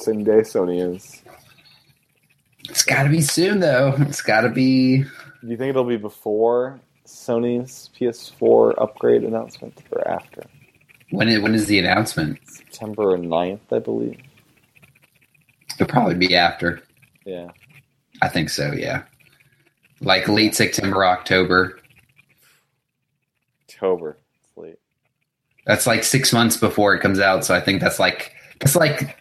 same 0.00 0.24
day 0.24 0.40
Sony 0.40 0.94
is. 0.94 1.22
it's 2.68 2.84
got 2.84 3.04
to 3.04 3.08
be 3.08 3.20
soon 3.20 3.60
though. 3.60 3.94
It's 4.00 4.22
got 4.22 4.42
to 4.42 4.48
be. 4.48 4.98
Do 5.02 5.48
you 5.48 5.56
think 5.56 5.70
it'll 5.70 5.84
be 5.84 5.96
before 5.96 6.80
Sony's 7.06 7.90
PS4 7.98 8.74
upgrade 8.78 9.24
announcement 9.24 9.82
or 9.92 10.06
after? 10.06 10.42
When 11.10 11.28
is, 11.28 11.40
when 11.40 11.54
is 11.54 11.66
the 11.66 11.78
announcement? 11.78 12.38
September 12.46 13.18
9th, 13.18 13.60
I 13.72 13.78
believe. 13.80 14.20
It'll 15.74 15.86
probably 15.86 16.14
be 16.14 16.36
after. 16.36 16.82
Yeah. 17.24 17.50
I 18.22 18.28
think 18.28 18.50
so. 18.50 18.72
Yeah, 18.72 19.04
like 20.00 20.28
late 20.28 20.54
September, 20.54 21.04
October. 21.04 21.78
October. 23.68 24.18
It's 24.42 24.56
late. 24.56 24.78
That's 25.66 25.86
like 25.86 26.04
six 26.04 26.32
months 26.32 26.56
before 26.56 26.94
it 26.94 27.00
comes 27.00 27.18
out. 27.18 27.44
So 27.44 27.54
I 27.54 27.60
think 27.60 27.80
that's 27.80 27.98
like 27.98 28.34
that's 28.60 28.76
like 28.76 29.18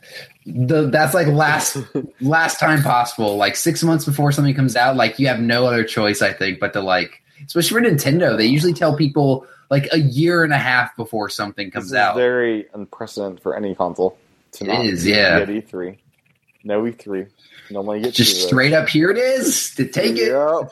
the 0.54 0.90
that's 0.90 1.14
like 1.14 1.28
last 1.28 1.78
last 2.22 2.60
time 2.60 2.82
possible. 2.84 3.38
Like 3.38 3.56
six 3.56 3.84
months 3.84 4.06
before 4.06 4.32
something 4.32 4.54
comes 4.56 4.76
out, 4.76 4.96
like 4.96 5.20
you 5.20 5.28
have 5.28 5.40
no 5.40 5.66
other 5.66 5.84
choice, 5.84 6.22
I 6.22 6.34
think, 6.34 6.60
but 6.60 6.74
to 6.74 6.82
like 6.82 7.22
especially 7.46 7.82
for 7.82 7.88
Nintendo, 7.88 8.38
they 8.38 8.46
usually 8.46 8.74
tell 8.74 8.96
people 8.96 9.46
like 9.70 9.88
a 9.94 10.00
year 10.00 10.44
and 10.44 10.52
a 10.52 10.58
half 10.58 10.96
before 10.96 11.30
something 11.30 11.72
comes 11.72 11.94
out. 11.94 12.16
very 12.16 12.68
unprecedented 12.74 13.42
for 13.42 13.56
any 13.56 13.76
console. 13.76 14.18
To 14.54 14.64
It 14.64 14.68
not 14.68 14.86
is, 14.86 15.06
yeah. 15.06 15.46
Get 15.46 15.68
E3. 15.70 15.98
No 16.64 16.82
E3. 16.84 17.30
Normally 17.72 18.02
get 18.02 18.14
Just 18.16 18.34
those. 18.36 18.48
straight 18.48 18.74
up, 18.74 18.90
here 18.90 19.12
it 19.12 19.18
is 19.18 19.74
to 19.76 19.88
take 19.88 20.16
it. 20.18 20.34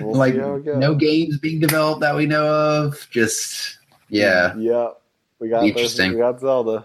We'll 0.00 0.14
like 0.14 0.34
see 0.34 0.40
how 0.40 0.54
it 0.56 0.64
goes. 0.64 0.78
no 0.78 0.94
games 0.94 1.38
being 1.38 1.60
developed 1.60 2.00
that 2.00 2.16
we 2.16 2.26
know 2.26 2.46
of. 2.46 3.06
Just 3.10 3.78
yeah, 4.08 4.56
Yep. 4.56 5.00
We 5.38 5.48
got 5.48 5.64
Interesting. 5.64 6.12
We 6.12 6.18
got 6.18 6.40
Zelda. 6.40 6.84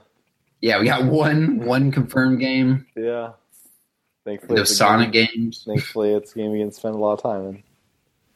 Yeah. 0.63 0.79
We 0.79 0.85
got 0.85 1.03
one 1.05 1.59
one 1.65 1.91
confirmed 1.91 2.39
game. 2.39 2.85
Yeah. 2.95 3.33
Thankfully, 4.25 4.55
Those 4.57 4.75
Sonic 4.77 5.11
game- 5.11 5.27
games. 5.35 5.63
Thankfully, 5.67 6.13
it's 6.13 6.31
a 6.31 6.35
game 6.35 6.51
we 6.51 6.59
can 6.59 6.71
spend 6.71 6.95
a 6.95 6.97
lot 6.97 7.13
of 7.13 7.21
time 7.21 7.45
in. 7.47 7.63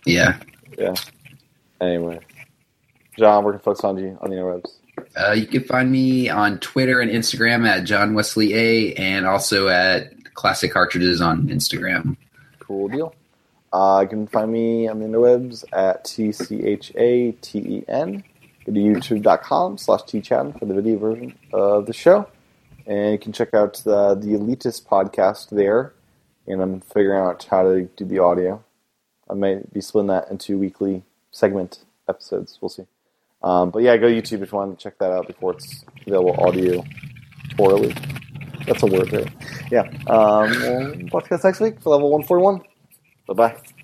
Yeah. 0.06 0.38
Yeah. 0.78 0.94
Anyway, 1.80 2.20
John, 3.18 3.44
where 3.46 3.54
can 3.54 3.62
folks 3.62 3.80
find 3.82 3.98
you 4.00 4.18
on 4.22 4.30
the 4.30 4.36
interwebs? 4.36 4.70
Uh, 5.16 5.32
you 5.32 5.46
can 5.46 5.64
find 5.64 5.90
me 5.92 6.28
on 6.28 6.60
Twitter 6.60 7.00
and 7.00 7.10
Instagram 7.12 7.66
at 7.68 7.84
John 7.86 8.14
Wesley 8.16 8.54
A, 8.56 8.94
and 8.96 9.26
also 9.26 9.68
at 9.70 10.12
Classic 10.34 10.72
Cartridges 10.72 11.22
on 11.22 11.48
Instagram. 11.48 12.18
Cool 12.60 12.90
deal. 12.90 13.16
Uh, 13.72 14.00
you 14.04 14.10
can 14.10 14.28
find 14.28 14.52
me 14.52 14.88
on 14.88 15.00
the 15.00 15.06
interwebs 15.06 15.64
at 15.72 16.04
T-C-H-A-T-E-N. 16.98 18.24
Go 18.68 18.74
to 18.74 18.80
youtube.com 18.80 19.78
slash 19.78 20.02
tchaten 20.02 20.60
for 20.60 20.66
the 20.66 20.74
video 20.74 21.00
version 21.00 21.34
of 21.54 21.86
the 21.86 21.94
show. 21.94 22.28
And 22.86 23.14
you 23.14 23.18
can 23.18 23.32
check 23.32 23.54
out 23.54 23.82
the, 23.86 24.14
the 24.16 24.28
Elitist 24.28 24.86
podcast 24.86 25.50
there. 25.50 25.94
And 26.48 26.62
I'm 26.62 26.82
figuring 26.82 27.20
out 27.20 27.46
how 27.50 27.64
to 27.64 27.90
do 27.96 28.04
the 28.04 28.20
audio. 28.20 28.62
I 29.30 29.36
might 29.36 29.74
be 29.74 29.80
splitting 29.80 30.08
that 30.08 30.30
into 30.30 30.58
weekly 30.58 31.04
segment 31.32 31.80
episodes. 32.10 32.58
We'll 32.62 32.70
see. 32.70 32.86
Um, 33.42 33.70
but 33.70 33.84
yeah, 33.84 33.96
go 33.96 34.08
YouTube 34.08 34.42
if 34.42 34.52
you 34.52 34.58
want 34.58 34.78
to 34.78 34.84
check 34.84 34.98
that 35.00 35.12
out 35.12 35.28
before 35.28 35.54
it's 35.54 35.86
available 36.06 36.36
audio 36.46 36.84
orally. 37.58 37.96
That's 38.66 38.84
a 38.84 38.88
word, 38.88 39.14
right? 39.14 39.30
Yeah. 39.72 39.84
Um, 40.08 40.50
we'll 40.60 41.10
talk 41.10 41.24
to 41.24 41.36
you 41.36 41.38
guys 41.38 41.44
next 41.46 41.60
week 41.62 41.80
for 41.80 41.92
level 41.92 42.10
141. 42.12 42.62
Bye 43.28 43.34
bye. 43.34 43.77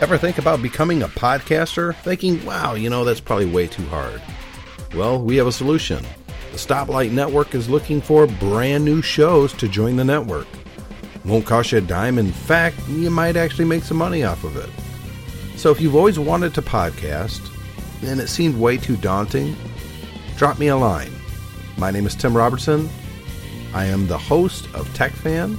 Ever 0.00 0.16
think 0.16 0.38
about 0.38 0.62
becoming 0.62 1.02
a 1.02 1.08
podcaster? 1.08 1.92
Thinking, 1.92 2.44
wow, 2.46 2.74
you 2.74 2.88
know, 2.88 3.04
that's 3.04 3.18
probably 3.18 3.46
way 3.46 3.66
too 3.66 3.84
hard. 3.86 4.22
Well, 4.94 5.20
we 5.20 5.34
have 5.38 5.48
a 5.48 5.52
solution. 5.52 6.04
The 6.52 6.56
Stoplight 6.56 7.10
Network 7.10 7.52
is 7.52 7.68
looking 7.68 8.00
for 8.00 8.28
brand 8.28 8.84
new 8.84 9.02
shows 9.02 9.52
to 9.54 9.66
join 9.66 9.96
the 9.96 10.04
network. 10.04 10.46
Won't 11.24 11.46
cost 11.46 11.72
you 11.72 11.78
a 11.78 11.80
dime. 11.80 12.16
In 12.16 12.30
fact, 12.30 12.76
you 12.88 13.10
might 13.10 13.36
actually 13.36 13.64
make 13.64 13.82
some 13.82 13.96
money 13.96 14.22
off 14.22 14.44
of 14.44 14.56
it. 14.56 14.70
So 15.58 15.72
if 15.72 15.80
you've 15.80 15.96
always 15.96 16.18
wanted 16.18 16.54
to 16.54 16.62
podcast 16.62 17.40
and 18.04 18.20
it 18.20 18.28
seemed 18.28 18.56
way 18.56 18.76
too 18.76 18.96
daunting, 18.98 19.56
drop 20.36 20.60
me 20.60 20.68
a 20.68 20.76
line. 20.76 21.10
My 21.76 21.90
name 21.90 22.06
is 22.06 22.14
Tim 22.14 22.36
Robertson. 22.36 22.88
I 23.74 23.86
am 23.86 24.06
the 24.06 24.16
host 24.16 24.66
of 24.74 24.88
TechFan 24.90 25.58